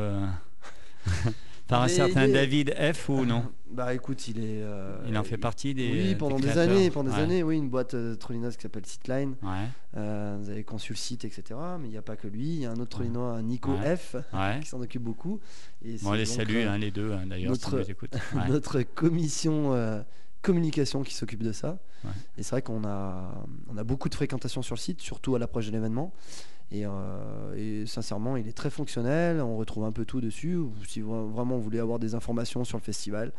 [1.67, 4.61] par un certain est- David F ou non Bah écoute, il est.
[4.61, 5.91] euh, Il en fait partie des.
[5.91, 7.21] Oui, pendant des années, pendant des Ouais.
[7.23, 9.35] années, oui, une boîte euh, Trollinos qui s'appelle Sitline.
[9.41, 9.49] Ouais,
[9.97, 11.59] Euh, vous avez conçu le site, etc.
[11.79, 12.45] Mais il n'y a pas que lui.
[12.55, 13.97] Il y a un autre Trollinois, un Nico Ouais.
[13.97, 14.15] F,
[14.61, 15.39] qui s'en occupe beaucoup.
[15.83, 17.81] Et Bon, les salue, euh, hein, les deux, hein, d'ailleurs, notre-
[18.49, 20.03] notre commission
[20.41, 21.79] communication qui s'occupe de ça.
[22.37, 23.33] Et c'est vrai qu'on a,
[23.67, 26.13] on a beaucoup de fréquentation sur le site, surtout à l'approche de l'événement.
[26.71, 29.39] Et, euh, et sincèrement, il est très fonctionnel.
[29.41, 30.57] On retrouve un peu tout dessus.
[30.87, 33.31] Si vra- vraiment vous voulez avoir des informations sur le festival,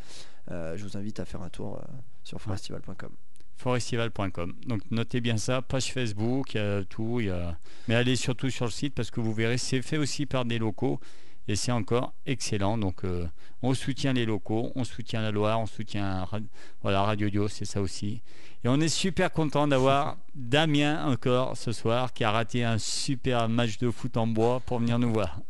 [0.51, 1.85] euh, je vous invite à faire un tour euh,
[2.23, 3.11] sur forestival.com.
[3.57, 4.53] Forestival.com.
[4.67, 7.21] Donc notez bien ça, page Facebook, il y a tout.
[7.21, 7.59] il y a-
[7.89, 10.59] Mais allez surtout sur le site parce que vous verrez, c'est fait aussi par des
[10.59, 11.01] locaux
[11.49, 12.79] et c'est encore excellent.
[12.79, 13.27] Donc euh,
[13.63, 16.27] on soutient les locaux, on soutient la Loire, on soutient
[16.83, 18.23] voilà, Radio Dio, c'est ça aussi.
[18.65, 23.49] Et on est super content d'avoir Damien encore ce soir qui a raté un super
[23.49, 25.41] match de foot en bois pour venir nous voir.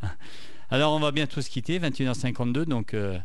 [0.71, 2.65] Alors on va bientôt se quitter, 21h52.
[2.65, 3.19] Donc euh,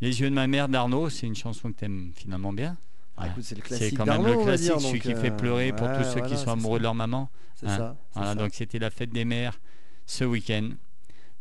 [0.00, 2.76] Les yeux de ma mère d'Arnaud, c'est une chanson que tu aimes finalement bien.
[3.22, 3.26] Ah,
[3.70, 6.38] c'est quand même le classique, dire, celui qui fait euh, pleurer pour tous ceux qui
[6.38, 7.28] sont amoureux de leur maman.
[7.54, 7.76] C'est hein.
[7.76, 7.96] ça.
[8.14, 8.34] Voilà, ça.
[8.34, 9.60] donc c'était la fête des mères
[10.06, 10.70] ce week-end.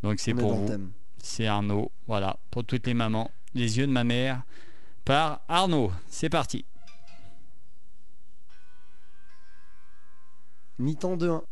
[0.04, 0.92] Donc c'est pour vous.
[1.22, 1.92] C'est Arnaud.
[2.08, 3.32] Voilà, pour toutes les mamans.
[3.54, 4.44] Les yeux de ma mère
[5.06, 5.92] par Arnaud.
[6.08, 6.66] C'est parti.
[10.78, 11.44] Mi-temps de 1.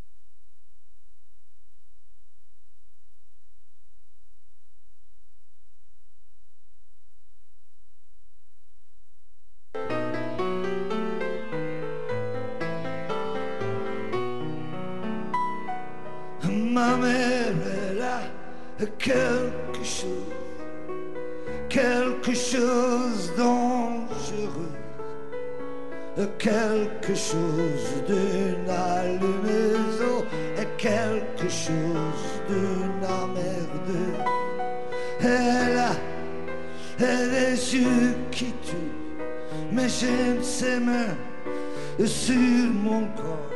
[26.48, 30.02] Quelque chose d'une allumeuse
[30.58, 33.92] et quelque chose d'une amerde.
[35.20, 35.92] Elle a
[37.00, 38.94] elle des yeux qui tuent,
[39.72, 41.16] mais j'aime ses mains
[42.04, 43.52] sur mon corps.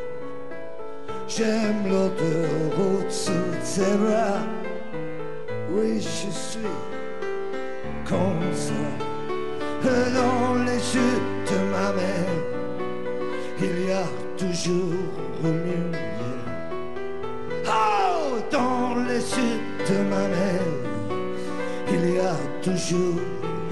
[1.27, 4.43] J'aime l'odeur au-dessous de ses bras.
[5.71, 6.77] Oui, je suis
[8.09, 8.73] comme ça.
[9.83, 11.21] Dans les yeux
[11.51, 12.52] de ma mère,
[13.63, 14.05] il y a
[14.37, 14.93] toujours
[15.45, 16.01] une lumière.
[17.67, 20.69] Oh, dans les yeux de ma mère,
[21.93, 23.21] il y a toujours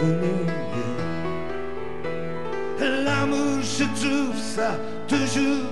[0.01, 0.61] une lumière.
[3.05, 4.70] L'amour, je trouve ça
[5.09, 5.69] toujours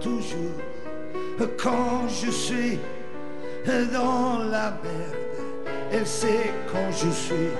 [0.00, 0.64] toujours
[1.58, 2.78] quand je suis
[3.92, 5.68] dans la merde.
[5.92, 7.50] Elle sait quand je suis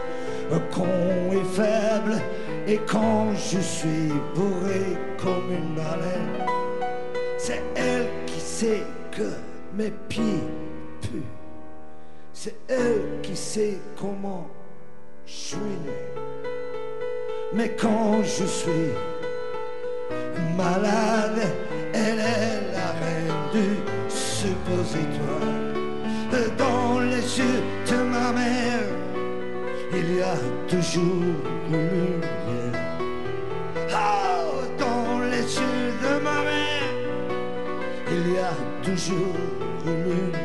[0.70, 0.86] con
[1.32, 2.20] et faible
[2.66, 6.46] et quand je suis bourré comme une baleine.
[7.38, 9.30] C'est elle qui sait que
[9.74, 10.42] mes pieds
[11.00, 11.22] puent.
[12.32, 14.46] C'est elle qui sait comment
[15.26, 15.98] je suis né.
[17.52, 18.90] Mais quand je suis
[20.56, 21.48] malade,
[21.94, 23.68] elle est la reine du
[24.08, 25.62] suppositoire.
[26.58, 28.88] Dans les yeux de ma mère,
[29.92, 30.36] il y a
[30.68, 31.22] toujours
[31.68, 32.74] une lumière.
[33.92, 36.90] Oh, dans les yeux de ma mère,
[38.10, 39.36] il y a toujours
[39.86, 40.42] une lumière.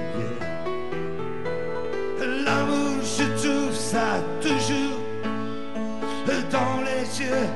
[2.46, 4.10] L'amour, je trouve ça
[4.42, 5.00] toujours
[6.52, 7.48] dans les yeux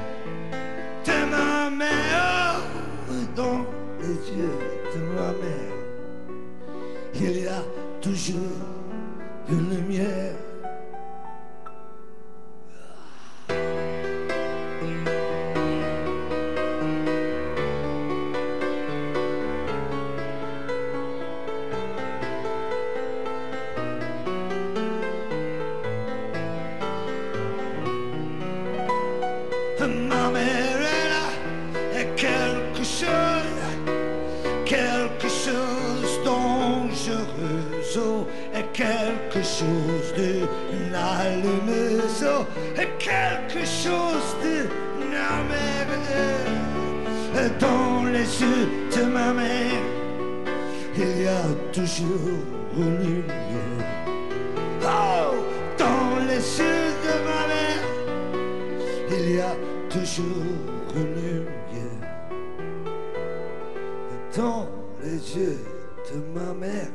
[7.15, 7.63] il y a
[8.01, 8.37] toujours
[9.49, 10.42] une lumière.
[51.95, 52.43] Toujours
[55.77, 57.83] dans les yeux de ma mère,
[59.11, 59.55] il y a
[59.89, 60.25] toujours
[60.95, 62.03] une lumière
[64.35, 64.67] dans
[65.03, 65.59] les yeux
[66.11, 66.91] de ma mère.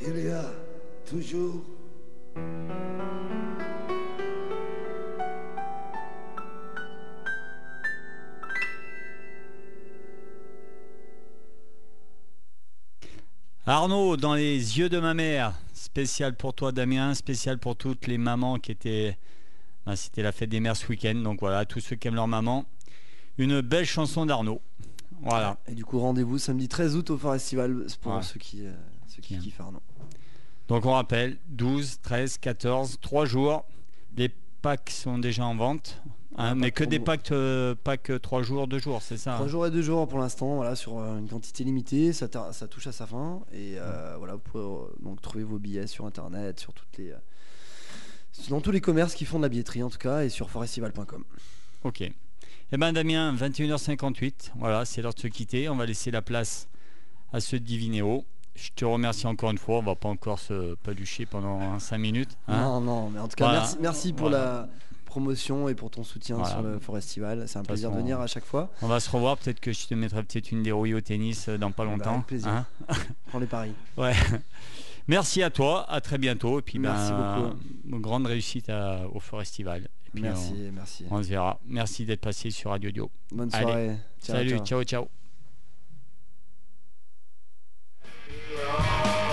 [0.00, 0.44] Il y a
[1.04, 1.62] toujours
[13.70, 18.16] Arnaud, dans les yeux de ma mère, spécial pour toi Damien, spécial pour toutes les
[18.16, 19.18] mamans qui étaient...
[19.84, 22.28] ben, C'était la fête des mères ce week-end, donc voilà, tous ceux qui aiment leur
[22.28, 22.64] maman.
[23.36, 24.62] Une belle chanson d'Arnaud.
[25.20, 25.58] Voilà.
[25.68, 28.22] Et du coup, rendez-vous samedi 13 août au Festival pour Ouais.
[28.22, 28.72] ceux qui, euh,
[29.06, 29.82] ceux qui kiffent Arnaud.
[30.68, 33.66] Donc on rappelle, 12, 13, 14, 3 jours.
[34.16, 34.30] Les
[34.62, 36.00] packs sont déjà en vente.
[36.36, 39.34] hein, Ah, mais que de des packs, euh, packs 3 jours, 2 jours, c'est ça
[39.34, 42.28] Trois hein jours et deux jours pour l'instant, voilà, sur euh, une quantité limitée, ça,
[42.52, 43.40] ça touche à sa fin.
[43.52, 44.64] Et euh, voilà, vous pouvez
[45.02, 47.12] donc trouver vos billets sur internet, sur toutes les.
[48.50, 51.24] dans tous les commerces qui font de la billetterie en tout cas, et sur forestival.com.
[51.84, 52.02] Ok.
[52.70, 55.68] Eh ben Damien, 21h58, voilà, c'est l'heure de se quitter.
[55.70, 56.68] On va laisser la place
[57.32, 58.24] à ceux de Divinéo.
[58.60, 59.78] Je te remercie encore une fois.
[59.78, 62.36] On va pas encore se palucher pendant 5 minutes.
[62.48, 62.60] hein.
[62.60, 63.60] non, non, mais en tout cas, Voilà.
[63.60, 64.44] merci, merci pour Voilà.
[64.44, 64.68] la
[65.04, 66.50] promotion et pour ton soutien Voilà.
[66.52, 67.44] sur le Forestival.
[67.46, 68.70] C'est un plaisir de venir à chaque fois.
[68.82, 69.36] On va se revoir.
[69.38, 72.14] Peut-être que je te mettrai peut-être une dérouille au tennis euh, dans pas Bah, longtemps.
[72.14, 72.48] avec plaisir.
[72.48, 72.66] hein.
[73.28, 73.72] Prends les paris.
[73.96, 74.14] Ouais.
[75.06, 75.86] Merci à toi.
[75.90, 76.58] À très bientôt.
[76.58, 77.54] Et puis Merci ben,
[78.00, 79.88] grande réussite à- au Forestival.
[80.14, 81.04] Merci, merci.
[81.10, 81.58] On, se verra.
[81.66, 83.10] Merci d'être passé sur Radio Dio.
[83.30, 83.62] Bonne Allez.
[83.64, 83.96] soirée.
[84.22, 84.58] Ciao, Salut.
[84.64, 84.82] ciao.
[84.82, 85.08] ciao.
[88.66, 89.27] Rock.